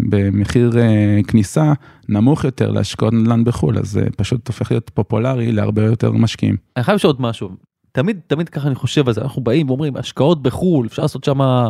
במחיר 0.10 0.72
uh, 0.72 1.28
כניסה 1.28 1.74
נמוך 2.10 2.43
יותר 2.43 2.72
להשקעות 2.72 3.13
נדל"ן 3.13 3.43
בחו"ל, 3.43 3.78
אז 3.78 3.89
זה 3.89 4.02
uh, 4.02 4.15
פשוט 4.17 4.48
הופך 4.48 4.72
להיות 4.72 4.91
פופולרי 4.93 5.52
להרבה 5.52 5.84
יותר 5.84 6.12
משקיעים. 6.12 6.56
אני 6.78 6.84
חייב 6.84 6.95
לשאול 6.95 7.10
עוד 7.13 7.22
משהו, 7.22 7.50
תמיד, 7.91 8.19
תמיד 8.28 8.50
ככה 8.50 8.67
אני 8.67 8.76
חושב 8.76 9.08
על 9.08 9.13
זה, 9.13 9.22
אנחנו 9.22 9.41
באים 9.41 9.69
ואומרים, 9.69 9.98
השקעות 9.98 10.43
בחו"ל, 10.43 10.88
אפשר 10.88 11.02
לעשות 11.02 11.24
שמה... 11.24 11.69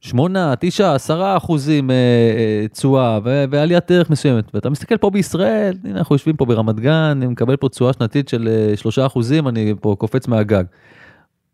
8, 0.00 0.54
9, 0.60 0.94
10 0.94 1.36
אחוזים 1.36 1.90
אה, 1.90 1.94
אה, 1.96 2.68
תשואה 2.68 3.18
ועליית 3.24 3.90
ערך 3.90 4.10
מסוימת. 4.10 4.54
ואתה 4.54 4.70
מסתכל 4.70 4.96
פה 4.96 5.10
בישראל, 5.10 5.76
הנה 5.84 5.98
אנחנו 5.98 6.14
יושבים 6.14 6.36
פה 6.36 6.44
ברמת 6.44 6.80
גן, 6.80 6.92
אני 6.92 7.26
מקבל 7.26 7.56
פה 7.56 7.68
תשואה 7.68 7.92
שנתית 7.92 8.28
של 8.28 8.48
אה, 8.70 8.76
3 8.76 8.98
אחוזים, 8.98 9.48
אני 9.48 9.74
פה 9.80 9.96
קופץ 9.98 10.28
מהגג. 10.28 10.64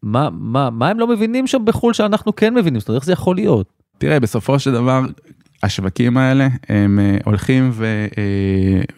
מה, 0.02 0.28
מה, 0.32 0.70
מה 0.70 0.88
הם 0.88 1.00
לא 1.00 1.06
מבינים 1.06 1.46
שם 1.46 1.64
בחו"ל 1.64 1.92
שאנחנו 1.92 2.37
כן 2.37 2.54
מבינים? 2.54 2.80
זאת 2.80 2.88
אומרת, 2.88 3.00
איך 3.00 3.06
זה 3.06 3.12
יכול 3.12 3.37
להיות? 3.37 3.66
תראה, 3.98 4.20
בסופו 4.20 4.59
של 4.59 4.72
דבר, 4.72 5.02
השווקים 5.62 6.16
האלה 6.16 6.48
הם 6.68 7.00
הולכים 7.24 7.72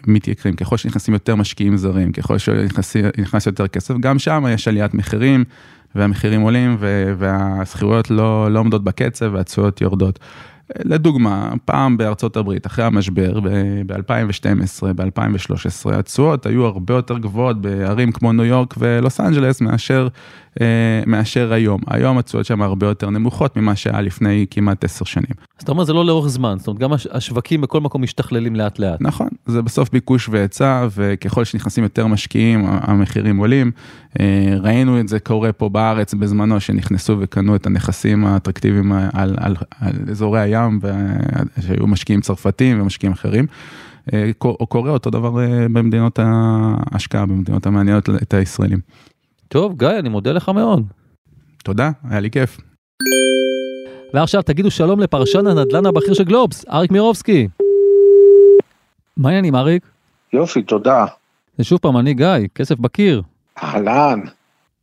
ומתייקרים. 0.06 0.56
ככל 0.56 0.76
שנכנסים 0.76 1.14
יותר 1.14 1.36
משקיעים 1.36 1.76
זרים, 1.76 2.12
ככל 2.12 2.38
שנכנס 2.38 3.46
יותר 3.46 3.68
כסף, 3.68 3.94
גם 4.00 4.18
שם 4.18 4.44
יש 4.54 4.68
עליית 4.68 4.94
מחירים. 4.94 5.44
והמחירים 5.94 6.40
עולים 6.40 6.76
והשכירויות 7.18 8.10
לא, 8.10 8.52
לא 8.52 8.58
עומדות 8.58 8.84
בקצב 8.84 9.30
והתשואות 9.34 9.80
יורדות. 9.80 10.18
לדוגמה, 10.84 11.52
פעם 11.64 11.96
בארצות 11.96 12.36
הברית, 12.36 12.66
אחרי 12.66 12.84
המשבר, 12.84 13.40
ב-2012, 13.86 14.92
ב-2013, 14.96 15.92
התשואות 15.92 16.46
היו 16.46 16.64
הרבה 16.64 16.94
יותר 16.94 17.18
גבוהות 17.18 17.60
בערים 17.60 18.12
כמו 18.12 18.32
ניו 18.32 18.44
יורק 18.44 18.74
ולוס 18.78 19.20
אנג'לס 19.20 19.60
מאשר 19.60 20.08
אה, 20.60 21.02
מאשר 21.06 21.52
היום. 21.52 21.80
היום 21.86 22.18
התשואות 22.18 22.46
שם 22.46 22.62
הרבה 22.62 22.86
יותר 22.86 23.10
נמוכות 23.10 23.56
ממה 23.56 23.76
שהיה 23.76 24.00
לפני 24.00 24.46
כמעט 24.50 24.84
עשר 24.84 25.04
שנים. 25.04 25.32
אז 25.58 25.62
אתה 25.62 25.72
אומר 25.72 25.84
זה 25.84 25.92
לא 25.92 26.06
לאורך 26.06 26.28
זמן, 26.28 26.56
זאת 26.58 26.66
אומרת 26.66 26.80
גם 26.80 26.90
השווקים 27.10 27.60
בכל 27.60 27.80
מקום 27.80 28.02
משתכללים 28.02 28.56
לאט 28.56 28.78
לאט. 28.78 28.98
נכון, 29.00 29.28
זה 29.46 29.62
בסוף 29.62 29.90
ביקוש 29.90 30.28
והיצע, 30.28 30.86
וככל 30.96 31.44
שנכנסים 31.44 31.84
יותר 31.84 32.06
משקיעים, 32.06 32.66
המחירים 32.68 33.36
עולים. 33.36 33.70
אה, 34.20 34.56
ראינו 34.60 35.00
את 35.00 35.08
זה 35.08 35.20
קורה 35.20 35.52
פה 35.52 35.68
בארץ 35.68 36.14
בזמנו, 36.14 36.60
שנכנסו 36.60 37.16
וקנו 37.20 37.56
את 37.56 37.66
הנכסים 37.66 38.26
האטרקטיביים 38.26 38.92
על, 38.92 39.08
על, 39.14 39.34
על 39.40 39.56
על 39.80 39.94
אזורי 40.10 40.40
הים, 40.40 40.80
שהיו 41.60 41.86
משקיעים 41.86 42.20
צרפתים 42.20 42.80
ומשקיעים 42.80 43.12
אחרים. 43.12 43.46
אה, 44.12 44.30
קורה 44.68 44.90
אותו 44.90 45.10
דבר 45.10 45.40
אה, 45.40 45.66
במדינות 45.72 46.18
ההשקעה, 46.22 47.26
במדינות 47.26 47.66
המעניינות 47.66 48.08
את 48.22 48.34
הישראלים. 48.34 48.78
טוב, 49.48 49.78
גיא, 49.78 49.88
אני 49.88 50.08
מודה 50.08 50.32
לך 50.32 50.48
מאוד. 50.48 50.86
תודה, 51.64 51.90
היה 52.10 52.20
לי 52.20 52.30
כיף. 52.30 52.58
ועכשיו 54.14 54.42
תגידו 54.42 54.70
שלום 54.70 55.00
לפרשן 55.00 55.46
הנדל"ן 55.46 55.86
הבכיר 55.86 56.14
של 56.14 56.24
גלובס, 56.24 56.64
אריק 56.70 56.90
מירובסקי. 56.90 57.48
מה 59.16 59.28
העניינים, 59.28 59.54
אריק? 59.54 59.86
יופי, 60.32 60.62
תודה. 60.62 61.06
זה 61.58 61.64
שוב 61.64 61.78
פעם 61.78 61.96
אני 61.96 62.14
גיא, 62.14 62.48
כסף 62.54 62.78
בקיר. 62.78 63.22
אהלן. 63.62 64.20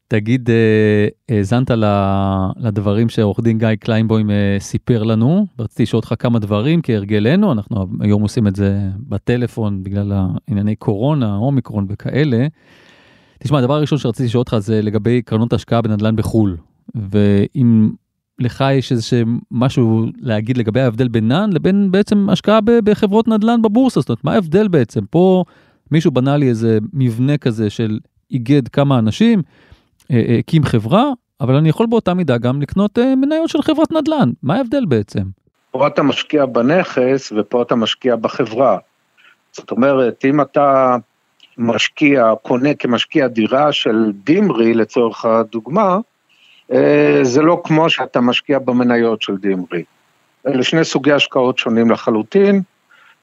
תגיד, 0.08 0.50
אה, 0.50 1.36
האזנת 1.38 1.72
לדברים 2.58 3.10
שעורך 3.10 3.40
דין 3.40 3.58
גיא 3.58 3.68
קליינבוים 3.80 4.32
אה, 4.32 4.58
סיפר 4.60 5.04
לנו, 5.04 5.46
רציתי 5.60 5.84
לשאול 5.84 5.98
אותך 6.00 6.14
כמה 6.20 6.40
דברים 6.40 6.82
כהרגלנו, 6.84 7.52
אנחנו 7.52 7.86
היום 8.00 8.22
עושים 8.22 8.48
את 8.48 8.56
זה 8.56 8.80
בטלפון 8.98 9.84
בגלל 9.84 10.12
הענייני 10.48 10.76
קורונה, 10.76 11.36
אומיקרון 11.36 11.86
וכאלה. 11.90 12.48
תשמע, 13.40 13.60
הדבר 13.60 13.74
הראשון 13.74 13.98
שרציתי 13.98 14.28
לשאול 14.28 14.40
אותך 14.40 14.58
זה 14.60 14.82
לגבי 14.82 15.22
קרנות 15.22 15.54
השקעה 15.54 15.82
בנדל"ן 15.82 16.16
בחו"ל, 16.16 16.58
ואם 16.96 17.90
לך 18.40 18.64
יש 18.74 18.92
איזה 18.92 19.24
משהו 19.52 20.06
להגיד 20.18 20.58
לגבי 20.58 20.82
ההבדל 20.82 21.08
בינן 21.08 21.50
לבין 21.54 21.92
בעצם 21.92 22.30
השקעה 22.30 22.60
בחברות 22.84 23.28
נדל"ן 23.28 23.62
בבורסה, 23.62 24.00
זאת 24.00 24.10
אומרת, 24.10 24.24
מה 24.24 24.34
ההבדל 24.34 24.68
בעצם? 24.68 25.06
פה 25.10 25.44
מישהו 25.92 26.12
בנה 26.12 26.38
לי 26.38 26.50
איזה 26.50 26.78
מבנה 26.94 27.38
כזה 27.38 27.70
של 27.70 28.00
איגד 28.32 28.68
כמה 28.68 29.00
אנשים, 29.00 29.42
אה, 30.12 30.24
אה, 30.30 30.38
הקים 30.40 30.64
חברה, 30.64 31.04
אבל 31.42 31.56
אני 31.56 31.70
יכול 31.70 31.86
באותה 31.86 32.14
מידה 32.14 32.38
גם 32.38 32.62
לקנות 32.62 33.00
אה, 33.00 33.16
מניות 33.16 33.50
של 33.50 33.62
חברת 33.62 33.92
נדל"ן, 33.92 34.30
מה 34.44 34.56
ההבדל 34.56 34.86
בעצם? 34.86 35.24
פה 35.72 35.88
אתה 35.88 36.04
משקיע 36.04 36.46
בנכס 36.46 37.34
ופה 37.38 37.62
אתה 37.62 37.76
משקיע 37.76 38.16
בחברה. 38.16 38.78
זאת 39.52 39.72
אומרת, 39.72 40.26
אם 40.26 40.42
אתה 40.42 40.98
משקיע, 41.58 42.34
קונה 42.42 42.74
כמשקיע 42.74 43.28
דירה 43.28 43.72
של 43.72 44.12
דימרי 44.24 44.74
לצורך 44.74 45.26
הדוגמה, 45.26 45.98
זה 47.22 47.42
לא 47.42 47.62
כמו 47.64 47.90
שאתה 47.90 48.22
משקיע 48.22 48.60
במניות 48.60 49.22
של 49.22 49.38
דימרי. 49.38 49.84
אלה 50.48 50.64
שני 50.64 50.84
סוגי 50.84 51.12
השקעות 51.12 51.58
שונים 51.58 51.92
לחלוטין, 51.92 52.62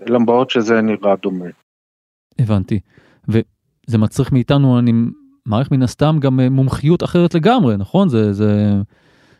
למרות 0.00 0.50
שזה 0.50 0.80
נראה 0.80 1.16
דומה. 1.16 1.46
הבנתי. 2.38 2.80
וזה 3.88 3.98
מצריך 3.98 4.32
מאיתנו, 4.32 4.78
אני 4.78 4.92
מעריך 5.46 5.70
מן 5.70 5.82
הסתם 5.82 6.16
גם 6.20 6.40
אה, 6.40 6.50
מומחיות 6.50 7.02
אחרת 7.02 7.34
לגמרי, 7.34 7.76
נכון? 7.76 8.08
זה, 8.08 8.32
זה... 8.32 8.72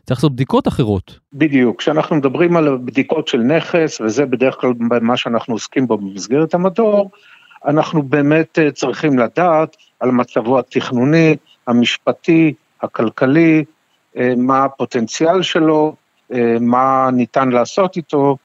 צריך 0.07 0.19
לעשות 0.19 0.33
בדיקות 0.33 0.69
אחרות. 0.69 1.19
בדיוק, 1.33 1.79
כשאנחנו 1.79 2.17
מדברים 2.17 2.57
על 2.57 2.79
בדיקות 2.85 3.29
של 3.29 3.39
נכס, 3.39 4.01
וזה 4.01 4.27
בדרך 4.27 4.57
כלל 4.61 4.73
מה 4.81 5.17
שאנחנו 5.17 5.55
עוסקים 5.55 5.87
בו 5.87 5.99
במסגרת 5.99 6.55
המדור, 6.55 7.11
אנחנו 7.67 8.03
באמת 8.03 8.59
אה, 8.59 8.71
צריכים 8.71 9.19
לדעת 9.19 9.77
על 10.01 10.11
מצבו 10.11 10.59
התכנוני, 10.59 11.37
המשפטי, 11.67 12.55
הכלכלי, 12.83 13.65
אה, 14.17 14.33
מה 14.37 14.65
הפוטנציאל 14.65 15.43
שלו, 15.43 15.95
מה 16.61 17.09
ניתן 17.13 17.49
לעשות 17.49 17.97
איתו, 17.97 18.37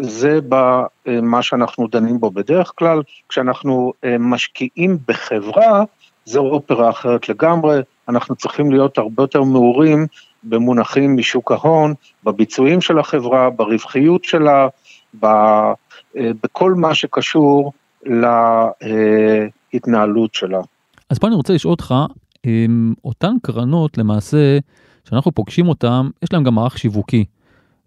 זה 0.00 0.38
במה 0.48 1.42
שאנחנו 1.42 1.86
דנים 1.86 2.20
בו 2.20 2.30
בדרך 2.30 2.72
כלל. 2.76 3.02
כשאנחנו 3.28 3.92
משקיעים 4.18 4.98
בחברה, 5.08 5.84
זו 6.24 6.40
אופרה 6.40 6.90
אחרת 6.90 7.28
לגמרי, 7.28 7.80
אנחנו 8.08 8.36
צריכים 8.36 8.70
להיות 8.70 8.98
הרבה 8.98 9.22
יותר 9.22 9.42
מעורים 9.42 10.06
במונחים 10.44 11.16
משוק 11.16 11.52
ההון, 11.52 11.94
בביצועים 12.24 12.80
של 12.80 12.98
החברה, 12.98 13.50
ברווחיות 13.50 14.24
שלה, 14.24 14.68
ב, 15.20 15.24
אה, 15.24 15.72
בכל 16.42 16.74
מה 16.74 16.94
שקשור 16.94 17.72
להתנהלות 19.72 20.34
שלה. 20.34 20.60
אז 21.10 21.18
פה 21.18 21.26
אני 21.26 21.34
רוצה 21.34 21.52
לשאול 21.52 21.70
אותך, 21.70 21.94
אותן 23.04 23.34
קרנות 23.42 23.98
למעשה, 23.98 24.58
שאנחנו 25.08 25.32
פוגשים 25.32 25.68
אותן, 25.68 26.08
יש 26.22 26.32
להן 26.32 26.44
גם 26.44 26.54
מערך 26.54 26.78
שיווקי, 26.78 27.24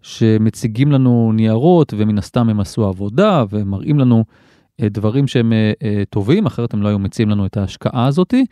שמציגים 0.02 0.92
לנו 0.92 1.32
ניירות 1.34 1.94
ומן 1.96 2.18
הסתם 2.18 2.48
הם 2.48 2.60
עשו 2.60 2.86
עבודה 2.86 3.44
ומראים 3.50 3.98
לנו 3.98 4.24
אה, 4.82 4.88
דברים 4.88 5.26
שהם 5.26 5.52
אה, 5.52 5.72
אה, 5.82 6.02
טובים, 6.10 6.46
אחרת 6.46 6.74
הם 6.74 6.82
לא 6.82 6.88
היו 6.88 6.98
מציעים 6.98 7.30
לנו 7.30 7.46
את 7.46 7.56
ההשקעה 7.56 8.06
הזאתי. 8.06 8.44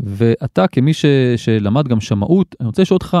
ואתה 0.00 0.66
כמי 0.66 0.94
ש, 0.94 1.04
שלמד 1.36 1.88
גם 1.88 2.00
שמאות, 2.00 2.56
אני 2.60 2.66
רוצה 2.66 2.82
לשאול 2.82 2.96
אותך, 2.96 3.18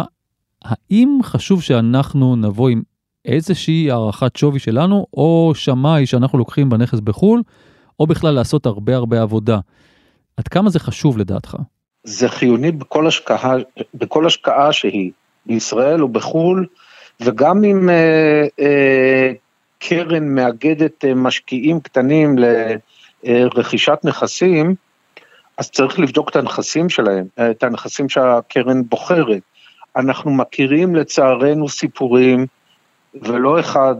האם 0.64 1.18
חשוב 1.22 1.62
שאנחנו 1.62 2.36
נבוא 2.36 2.68
עם 2.68 2.82
איזושהי 3.24 3.90
הערכת 3.90 4.36
שווי 4.36 4.58
שלנו, 4.58 5.06
או 5.14 5.52
שמאי 5.54 6.06
שאנחנו 6.06 6.38
לוקחים 6.38 6.70
בנכס 6.70 7.00
בחו"ל, 7.00 7.42
או 8.00 8.06
בכלל 8.06 8.34
לעשות 8.34 8.66
הרבה 8.66 8.96
הרבה 8.96 9.22
עבודה? 9.22 9.58
עד 10.36 10.48
כמה 10.48 10.70
זה 10.70 10.80
חשוב 10.80 11.18
לדעתך? 11.18 11.56
זה 12.04 12.28
חיוני 12.28 12.72
בכל 12.72 13.06
השקעה, 13.06 13.54
בכל 13.94 14.26
השקעה 14.26 14.72
שהיא, 14.72 15.10
בישראל 15.46 16.02
או 16.02 16.08
בחו"ל, 16.08 16.66
וגם 17.20 17.64
אם 17.64 17.88
אה, 17.88 18.46
אה, 18.60 19.32
קרן 19.78 20.28
מאגדת 20.28 21.04
אה, 21.04 21.14
משקיעים 21.14 21.80
קטנים 21.80 22.36
לרכישת 23.24 23.98
נכסים, 24.04 24.74
אז 25.58 25.70
צריך 25.70 25.98
לבדוק 25.98 26.28
את 26.30 26.36
הנכסים 26.36 26.88
שלהם, 26.88 27.24
אה, 27.38 27.50
את 27.50 27.62
הנכסים 27.62 28.08
שהקרן 28.08 28.82
בוחרת. 28.88 29.42
אנחנו 29.96 30.30
מכירים 30.30 30.96
לצערנו 30.96 31.68
סיפורים, 31.68 32.46
ולא 33.22 33.60
אחד, 33.60 33.94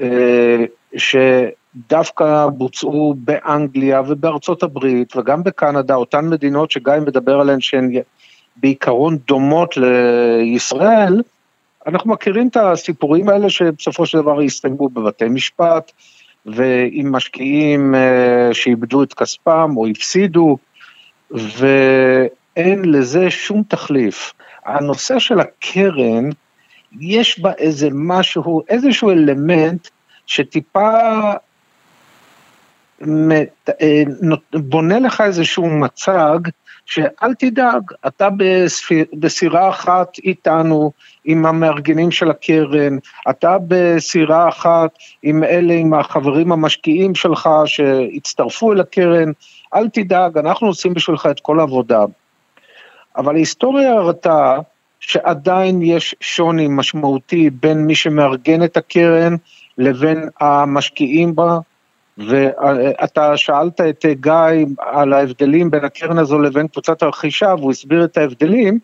אה, 0.00 0.64
שדווקא 0.96 2.46
בוצעו 2.46 3.14
באנגליה 3.18 4.02
ובארצות 4.08 4.62
הברית 4.62 5.16
וגם 5.16 5.42
בקנדה, 5.42 5.94
אותן 5.94 6.28
מדינות 6.28 6.70
שגיא 6.70 6.94
מדבר 7.06 7.40
עליהן 7.40 7.60
שהן 7.60 7.90
בעיקרון 8.56 9.16
דומות 9.16 9.74
לישראל, 9.76 11.22
אנחנו 11.86 12.10
מכירים 12.10 12.48
את 12.48 12.56
הסיפורים 12.56 13.28
האלה 13.28 13.50
שבסופו 13.50 14.06
של 14.06 14.18
דבר 14.18 14.40
הסתיימו 14.40 14.88
בבתי 14.88 15.28
משפט, 15.28 15.92
ועם 16.46 17.12
משקיעים 17.12 17.94
אה, 17.94 18.48
שאיבדו 18.52 19.02
את 19.02 19.14
כספם 19.14 19.72
או 19.76 19.86
הפסידו, 19.86 20.58
ואין 21.30 22.84
לזה 22.84 23.30
שום 23.30 23.62
תחליף. 23.68 24.32
הנושא 24.64 25.18
של 25.18 25.40
הקרן, 25.40 26.28
יש 27.00 27.38
בה 27.38 27.52
איזה 27.52 27.88
משהו, 27.92 28.62
איזשהו 28.68 29.10
אלמנט 29.10 29.88
שטיפה 30.26 30.90
אה, 33.02 34.02
בונה 34.52 34.98
לך 34.98 35.20
איזשהו 35.20 35.66
מצג 35.66 36.38
שאל 36.90 37.34
תדאג, 37.38 37.82
אתה 38.06 38.28
בסירה 39.12 39.68
אחת 39.68 40.18
איתנו, 40.24 40.92
עם 41.24 41.46
המארגנים 41.46 42.10
של 42.10 42.30
הקרן, 42.30 42.98
אתה 43.30 43.56
בסירה 43.68 44.48
אחת 44.48 44.90
עם 45.22 45.44
אלה, 45.44 45.74
עם 45.74 45.94
החברים 45.94 46.52
המשקיעים 46.52 47.14
שלך 47.14 47.48
שהצטרפו 47.66 48.72
אל 48.72 48.80
הקרן, 48.80 49.32
אל 49.74 49.88
תדאג, 49.88 50.38
אנחנו 50.38 50.66
עושים 50.66 50.94
בשבילך 50.94 51.28
את 51.30 51.40
כל 51.40 51.60
העבודה. 51.60 52.04
אבל 53.16 53.34
ההיסטוריה 53.34 53.92
הראתה 53.92 54.58
שעדיין 55.00 55.82
יש 55.82 56.14
שוני 56.20 56.68
משמעותי 56.70 57.50
בין 57.50 57.78
מי 57.86 57.94
שמארגן 57.94 58.64
את 58.64 58.76
הקרן 58.76 59.34
לבין 59.78 60.28
המשקיעים 60.40 61.34
בה, 61.34 61.58
ואתה 62.28 63.36
שאלת 63.36 63.80
את 63.80 64.04
גיא 64.20 64.66
על 64.78 65.12
ההבדלים 65.12 65.70
בין 65.70 65.84
הקרן 65.84 66.18
הזו 66.18 66.38
לבין 66.38 66.68
קבוצת 66.68 67.02
הרכישה, 67.02 67.54
והוא 67.58 67.70
הסביר 67.70 68.04
את 68.04 68.16
ההבדלים. 68.16 68.78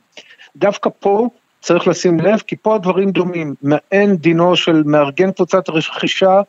דווקא 0.57 0.91
פה 1.01 1.29
צריך 1.61 1.89
לשים 1.89 2.21
לב, 2.21 2.39
כי 2.47 2.57
פה 2.57 2.75
הדברים 2.75 3.11
דומים. 3.11 3.55
אין 3.93 4.17
דינו 4.17 4.57
של 4.57 4.83
מארגן 4.87 5.33
קבוצת 5.33 5.69
הרכישה 5.69 6.41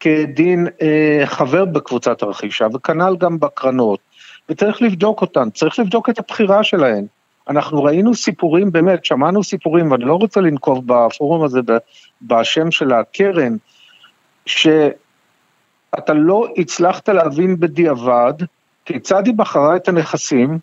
כדין 0.00 0.66
אה, 0.82 1.22
חבר 1.26 1.64
בקבוצת 1.64 2.22
הרכישה, 2.22 2.66
וכנ"ל 2.74 3.16
גם 3.18 3.40
בקרנות. 3.40 4.00
וצריך 4.48 4.82
לבדוק 4.82 5.20
אותן, 5.20 5.50
צריך 5.50 5.78
לבדוק 5.78 6.10
את 6.10 6.18
הבחירה 6.18 6.64
שלהן. 6.64 7.06
אנחנו 7.48 7.84
ראינו 7.84 8.14
סיפורים, 8.14 8.72
באמת, 8.72 9.04
שמענו 9.04 9.44
סיפורים, 9.44 9.90
ואני 9.90 10.04
לא 10.04 10.14
רוצה 10.14 10.40
לנקוב 10.40 10.82
בפורום 10.86 11.44
הזה 11.44 11.60
בשם 12.22 12.70
של 12.70 12.92
הקרן, 12.92 13.56
ש... 14.46 14.68
אתה 15.98 16.12
לא 16.14 16.48
הצלחת 16.56 17.08
להבין 17.08 17.60
בדיעבד 17.60 18.32
כיצד 18.84 19.26
היא 19.26 19.34
בחרה 19.34 19.76
את 19.76 19.88
הנכסים, 19.88 20.58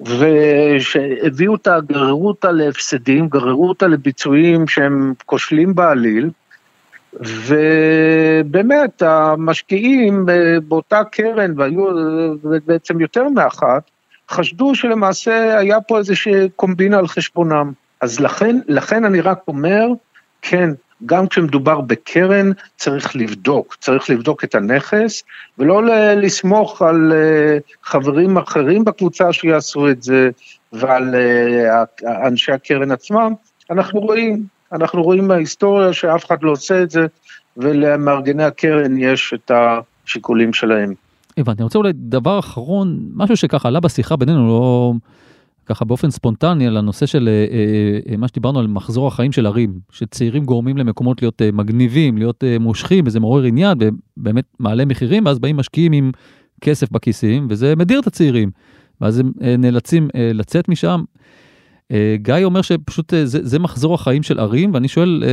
ושהביאו 0.00 1.52
אותה, 1.52 1.80
גררו 1.80 2.28
אותה 2.28 2.52
להפסדים, 2.52 3.28
גררו 3.28 3.68
אותה 3.68 3.86
לביצועים 3.86 4.68
שהם 4.68 5.14
כושלים 5.26 5.74
בעליל, 5.74 6.30
ובאמת 7.20 9.02
המשקיעים 9.02 10.26
באותה 10.68 11.04
קרן, 11.04 11.60
והיו 11.60 11.86
בעצם 12.66 13.00
יותר 13.00 13.28
מאחת, 13.28 13.82
חשדו 14.30 14.74
שלמעשה 14.74 15.58
היה 15.58 15.80
פה 15.80 15.98
איזושהי 15.98 16.48
קומבינה 16.56 16.98
על 16.98 17.08
חשבונם. 17.08 17.72
אז 18.00 18.20
לכן, 18.20 18.58
לכן 18.68 19.04
אני 19.04 19.20
רק 19.20 19.38
אומר, 19.48 19.86
כן, 20.42 20.70
גם 21.06 21.26
כשמדובר 21.26 21.80
בקרן 21.80 22.50
צריך 22.76 23.16
לבדוק, 23.16 23.76
צריך 23.80 24.10
לבדוק 24.10 24.44
את 24.44 24.54
הנכס 24.54 25.22
ולא 25.58 25.82
לסמוך 26.16 26.82
על 26.82 27.12
אה, 27.12 27.58
חברים 27.82 28.38
אחרים 28.38 28.84
בקבוצה 28.84 29.32
שיעשו 29.32 29.88
את 29.88 30.02
זה 30.02 30.30
ועל 30.72 31.14
אה, 31.14 31.84
אנשי 32.26 32.52
הקרן 32.52 32.90
עצמם. 32.90 33.32
אנחנו 33.70 34.00
רואים, 34.00 34.44
אנחנו 34.72 35.02
רואים 35.02 35.28
מההיסטוריה 35.28 35.92
שאף 35.92 36.26
אחד 36.26 36.42
לא 36.42 36.50
עושה 36.50 36.82
את 36.82 36.90
זה 36.90 37.06
ולמארגני 37.56 38.44
הקרן 38.44 38.98
יש 38.98 39.34
את 39.34 39.50
השיקולים 39.50 40.52
שלהם. 40.52 40.94
הבנתי, 41.38 41.58
אני 41.58 41.64
רוצה 41.64 41.78
אולי 41.78 41.92
דבר 41.94 42.38
אחרון, 42.38 42.98
משהו 43.14 43.36
שככה 43.36 43.68
עלה 43.68 43.80
בשיחה 43.80 44.16
בינינו, 44.16 44.48
לא... 44.48 44.92
ככה 45.68 45.84
באופן 45.84 46.10
ספונטני 46.10 46.66
על 46.66 46.76
הנושא 46.76 47.06
של 47.06 47.28
אה, 47.28 47.32
אה, 47.32 48.12
אה, 48.12 48.16
מה 48.16 48.28
שדיברנו 48.28 48.58
על 48.58 48.66
מחזור 48.66 49.08
החיים 49.08 49.32
של 49.32 49.46
ערים, 49.46 49.80
שצעירים 49.92 50.44
גורמים 50.44 50.76
למקומות 50.76 51.22
להיות 51.22 51.42
מגניבים, 51.52 52.18
להיות 52.18 52.44
מושכים, 52.60 53.04
וזה 53.06 53.20
מעורר 53.20 53.42
עניין, 53.44 53.78
ובאמת 54.16 54.44
מעלה 54.58 54.84
מחירים, 54.84 55.26
ואז 55.26 55.38
באים 55.38 55.56
משקיעים 55.56 55.92
עם 55.92 56.10
כסף 56.60 56.90
בכיסים, 56.90 57.46
וזה 57.50 57.76
מדיר 57.76 58.00
את 58.00 58.06
הצעירים, 58.06 58.50
ואז 59.00 59.18
הם 59.18 59.32
נאלצים 59.58 60.08
לצאת 60.34 60.68
משם. 60.68 61.02
גיא 62.14 62.34
אומר 62.44 62.62
שפשוט 62.62 63.14
זה, 63.24 63.46
זה 63.46 63.58
מחזור 63.58 63.94
החיים 63.94 64.22
של 64.22 64.38
ערים, 64.40 64.74
ואני 64.74 64.88
שואל 64.88 65.24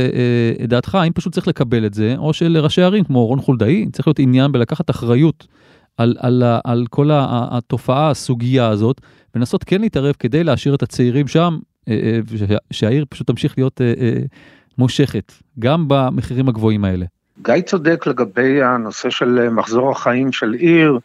את 0.64 0.68
דעתך, 0.68 0.94
האם 0.94 1.12
פשוט 1.12 1.32
צריך 1.32 1.48
לקבל 1.48 1.86
את 1.86 1.94
זה, 1.94 2.14
או 2.18 2.32
שלראשי 2.32 2.82
ערים 2.82 3.04
כמו 3.04 3.26
רון 3.26 3.40
חולדאי, 3.40 3.86
צריך 3.92 4.08
להיות 4.08 4.18
עניין 4.18 4.52
בלקחת 4.52 4.90
אחריות 4.90 5.46
על, 5.96 6.16
על, 6.18 6.42
על 6.64 6.86
כל 6.90 7.10
התופעה, 7.12 8.10
הסוגיה 8.10 8.68
הזאת, 8.68 9.00
ולנסות 9.36 9.64
כן 9.64 9.80
להתערב 9.80 10.14
כדי 10.18 10.44
להשאיר 10.44 10.74
את 10.74 10.82
הצעירים 10.82 11.28
שם, 11.28 11.58
אה, 11.88 11.94
אה, 12.50 12.56
שהעיר 12.70 13.04
פשוט 13.08 13.26
תמשיך 13.26 13.54
להיות 13.58 13.80
אה, 13.80 14.12
מושכת, 14.78 15.32
גם 15.58 15.84
במחירים 15.88 16.48
הגבוהים 16.48 16.84
האלה. 16.84 17.06
גיא 17.42 17.60
צודק 17.60 18.04
לגבי 18.06 18.62
הנושא 18.62 19.10
של 19.10 19.48
מחזור 19.48 19.90
החיים 19.90 20.32
של 20.32 20.52
עיר. 20.52 20.98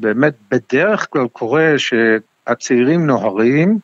באמת, 0.00 0.34
בדרך 0.50 1.06
כלל 1.10 1.28
קורה 1.28 1.74
שהצעירים 1.78 3.06
נוהרים, 3.06 3.78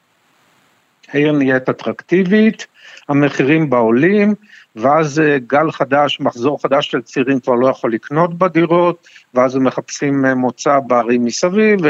העיר 1.13 1.33
נהיית 1.33 1.69
אטרקטיבית, 1.69 2.67
המחירים 3.09 3.71
בעולים, 3.71 4.35
ואז 4.77 5.23
גל 5.47 5.71
חדש, 5.71 6.21
מחזור 6.21 6.63
חדש 6.63 6.91
של 6.91 7.03
צעירים 7.03 7.41
כבר 7.41 7.55
לא 7.55 7.69
יכול 7.69 7.93
לקנות 7.93 8.39
בדירות, 8.39 9.09
ואז 9.35 9.57
הם 9.57 9.65
מחפשים 9.65 10.25
מוצא 10.25 10.79
בערים 10.87 11.25
מסביב, 11.25 11.81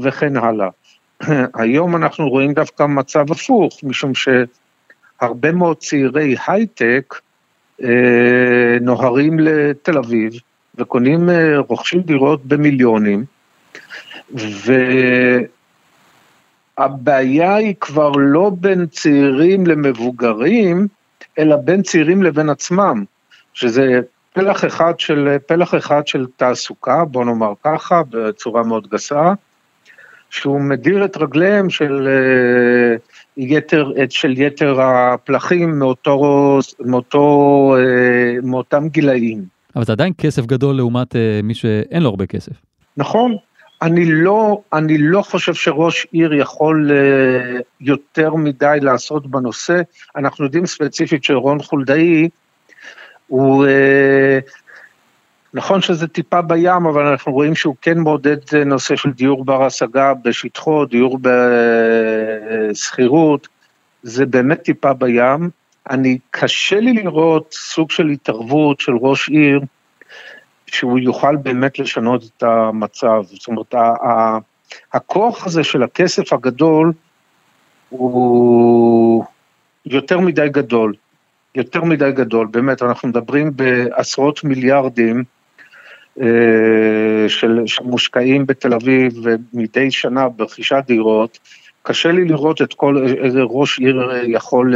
וכן 0.00 0.36
הלאה. 0.36 0.68
היום 1.54 1.96
אנחנו 1.96 2.28
רואים 2.28 2.52
דווקא 2.52 2.82
מצב 2.82 3.32
הפוך, 3.32 3.80
משום 3.82 4.12
שהרבה 4.14 5.52
מאוד 5.52 5.76
צעירי 5.76 6.36
הייטק 6.46 7.14
אה, 7.82 8.78
נוהרים 8.80 9.38
לתל 9.40 9.98
אביב 9.98 10.32
וקונים, 10.74 11.30
אה, 11.30 11.58
רוכשים 11.58 12.00
דירות 12.00 12.44
במיליונים, 12.44 13.24
והבעיה 16.78 17.54
היא 17.54 17.74
כבר 17.80 18.12
לא 18.16 18.50
בין 18.60 18.86
צעירים 18.86 19.66
למבוגרים, 19.66 20.86
אלא 21.38 21.56
בין 21.56 21.82
צעירים 21.82 22.22
לבין 22.22 22.48
עצמם, 22.48 23.04
שזה 23.54 24.00
פלח 24.32 24.64
אחד 24.64 25.00
של, 25.00 25.36
פלח 25.46 25.74
אחד 25.74 26.06
של 26.06 26.26
תעסוקה, 26.36 27.04
בוא 27.04 27.24
נאמר 27.24 27.52
ככה, 27.64 28.02
בצורה 28.10 28.62
מאוד 28.62 28.88
גסה, 28.88 29.32
שהוא 30.36 30.60
מדיר 30.60 31.04
את 31.04 31.16
רגליהם 31.16 31.70
של 31.70 32.08
אה, 32.08 32.96
יתר, 33.36 33.92
של 34.08 34.34
יתר 34.38 34.80
הפלחים 34.80 35.78
מאותו, 35.78 36.58
מאותו, 36.80 37.74
אה, 37.78 38.40
מאותם 38.42 38.88
גילאים. 38.88 39.44
אבל 39.76 39.84
זה 39.84 39.92
עדיין 39.92 40.12
כסף 40.18 40.46
גדול 40.46 40.76
לעומת 40.76 41.16
אה, 41.16 41.40
מי 41.42 41.54
שאין 41.54 42.02
לו 42.02 42.08
הרבה 42.08 42.26
כסף. 42.26 42.52
נכון, 42.96 43.36
אני 43.82 44.04
לא, 44.04 44.60
אני 44.72 44.98
לא 44.98 45.22
חושב 45.22 45.54
שראש 45.54 46.06
עיר 46.12 46.34
יכול 46.34 46.90
יותר 47.80 48.34
מדי 48.34 48.78
לעשות 48.82 49.26
בנושא. 49.26 49.80
אנחנו 50.16 50.44
יודעים 50.44 50.66
ספציפית 50.66 51.24
שרון 51.24 51.62
חולדאי 51.62 52.28
הוא 53.26 53.66
נכון 55.56 55.82
שזה 55.82 56.08
טיפה 56.08 56.42
בים, 56.42 56.86
אבל 56.86 57.06
אנחנו 57.06 57.32
רואים 57.32 57.54
שהוא 57.54 57.76
כן 57.82 57.98
מעודד 57.98 58.36
נושא 58.66 58.96
של 58.96 59.10
דיור 59.12 59.44
בר 59.44 59.64
השגה 59.64 60.14
בשטחו, 60.14 60.84
דיור 60.84 61.18
בשכירות, 62.72 63.48
זה 64.02 64.26
באמת 64.26 64.62
טיפה 64.62 64.92
בים. 64.92 65.50
אני, 65.90 66.18
קשה 66.30 66.80
לי 66.80 66.92
לראות 66.92 67.52
סוג 67.52 67.90
של 67.90 68.08
התערבות 68.08 68.80
של 68.80 68.92
ראש 69.00 69.28
עיר, 69.28 69.60
שהוא 70.66 70.98
יוכל 70.98 71.36
באמת 71.36 71.78
לשנות 71.78 72.24
את 72.24 72.42
המצב. 72.42 73.22
זאת 73.24 73.48
אומרת, 73.48 73.74
הכוח 74.92 75.46
הזה 75.46 75.64
של 75.64 75.82
הכסף 75.82 76.32
הגדול 76.32 76.92
הוא 77.88 79.24
יותר 79.86 80.20
מדי 80.20 80.48
גדול. 80.48 80.94
יותר 81.54 81.84
מדי 81.84 82.12
גדול, 82.12 82.46
באמת, 82.50 82.82
אנחנו 82.82 83.08
מדברים 83.08 83.56
בעשרות 83.56 84.44
מיליארדים 84.44 85.16
אה, 85.18 85.35
של, 87.28 87.62
שמושקעים 87.66 88.46
בתל 88.46 88.74
אביב 88.74 89.12
ומדי 89.22 89.90
שנה 89.90 90.28
ברכישת 90.28 90.84
דירות, 90.86 91.38
קשה 91.82 92.12
לי 92.12 92.24
לראות 92.24 92.62
את 92.62 92.74
כל, 92.74 93.06
איזה 93.24 93.40
ראש 93.42 93.78
עיר 93.78 94.10
יכול, 94.26 94.74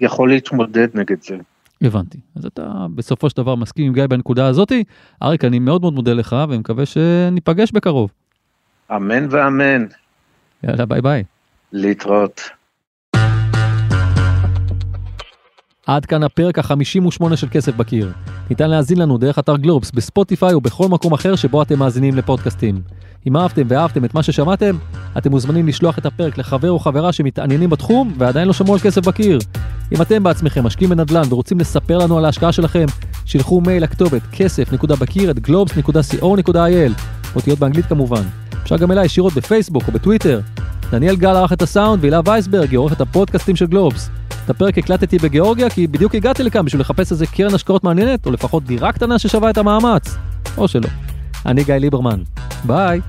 יכול 0.00 0.28
להתמודד 0.28 0.88
נגד 0.94 1.22
זה. 1.22 1.36
הבנתי. 1.82 2.18
אז 2.36 2.46
אתה 2.46 2.86
בסופו 2.94 3.30
של 3.30 3.36
דבר 3.36 3.54
מסכים 3.54 3.86
עם 3.86 3.92
גיא 3.92 4.06
בנקודה 4.06 4.46
הזאתי. 4.46 4.84
אריק, 5.22 5.44
אני 5.44 5.58
מאוד 5.58 5.80
מאוד 5.80 5.94
מודה 5.94 6.12
לך 6.12 6.36
ומקווה 6.48 6.86
שניפגש 6.86 7.72
בקרוב. 7.72 8.10
אמן 8.96 9.26
ואמן. 9.30 9.86
יאללה, 10.64 10.86
ביי 10.86 11.00
ביי. 11.00 11.24
להתראות. 11.72 12.57
עד 15.88 16.06
כאן 16.06 16.22
הפרק 16.22 16.58
ה-58 16.58 17.36
של 17.36 17.48
כסף 17.50 17.76
בקיר. 17.76 18.12
ניתן 18.50 18.70
להאזין 18.70 18.98
לנו 18.98 19.18
דרך 19.18 19.38
אתר 19.38 19.56
גלובס, 19.56 19.90
ב 19.90 19.98
Spotify 19.98 20.54
או 20.54 20.60
בכל 20.60 20.88
מקום 20.88 21.12
אחר 21.12 21.36
שבו 21.36 21.62
אתם 21.62 21.78
מאזינים 21.78 22.16
לפודקאסטים. 22.16 22.82
אם 23.26 23.36
אהבתם 23.36 23.62
ואהבתם 23.68 24.04
את 24.04 24.14
מה 24.14 24.22
ששמעתם, 24.22 24.76
אתם 25.18 25.30
מוזמנים 25.30 25.68
לשלוח 25.68 25.98
את 25.98 26.06
הפרק 26.06 26.38
לחבר 26.38 26.70
או 26.70 26.78
חברה 26.78 27.12
שמתעניינים 27.12 27.70
בתחום 27.70 28.14
ועדיין 28.18 28.46
לא 28.46 28.52
שמעו 28.52 28.74
על 28.74 28.80
כסף 28.80 29.06
בקיר. 29.06 29.38
אם 29.92 30.02
אתם 30.02 30.22
בעצמכם 30.22 30.64
משקיעים 30.64 30.90
בנדל"ן 30.90 31.22
ורוצים 31.28 31.60
לספר 31.60 31.98
לנו 31.98 32.18
על 32.18 32.24
ההשקעה 32.24 32.52
שלכם, 32.52 32.86
שילחו 33.24 33.60
מייל 33.60 33.82
לכתובת 33.82 34.22
כסף.בקיר 34.32 35.30
את 35.30 35.36
globes.co.il, 35.36 36.92
אותיות 37.36 37.58
באנגלית 37.58 37.86
כמובן. 37.86 38.22
אפשר 38.62 38.76
גם 38.76 38.92
אליי 38.92 39.04
ישירות 39.04 39.32
בפייסבוק 39.32 39.82
או 39.88 39.92
בטוויטר. 39.92 40.40
דניאל 40.90 41.16
גל 41.16 41.36
ערך 41.36 41.52
את 41.52 41.62
הסאונד 41.62 42.02
והילה 42.02 42.20
וייסברג 42.24 42.70
היא 42.70 42.78
עורכת 42.78 43.00
הפודקאסטים 43.00 43.56
של 43.56 43.66
גלובס. 43.66 44.10
את 44.48 44.54
הפרק 44.54 44.78
הקלטתי 44.78 45.18
בגיאורגיה 45.18 45.70
כי 45.70 45.86
בדיוק 45.86 46.14
הגעתי 46.14 46.42
לכאן 46.42 46.64
בשביל 46.64 46.80
לחפש 46.80 47.12
איזה 47.12 47.26
קרן 47.26 47.54
השקעות 47.54 47.84
מעניינת, 47.84 48.26
או 48.26 48.30
לפחות 48.30 48.64
דירה 48.64 48.92
קטנה 48.92 49.18
ששווה 49.18 49.50
את 49.50 49.58
המאמץ. 49.58 50.16
או 50.58 50.68
שלא. 50.68 50.88
אני 51.46 51.64
גיא 51.64 51.74
ליברמן. 51.74 52.22
ביי. 52.64 53.00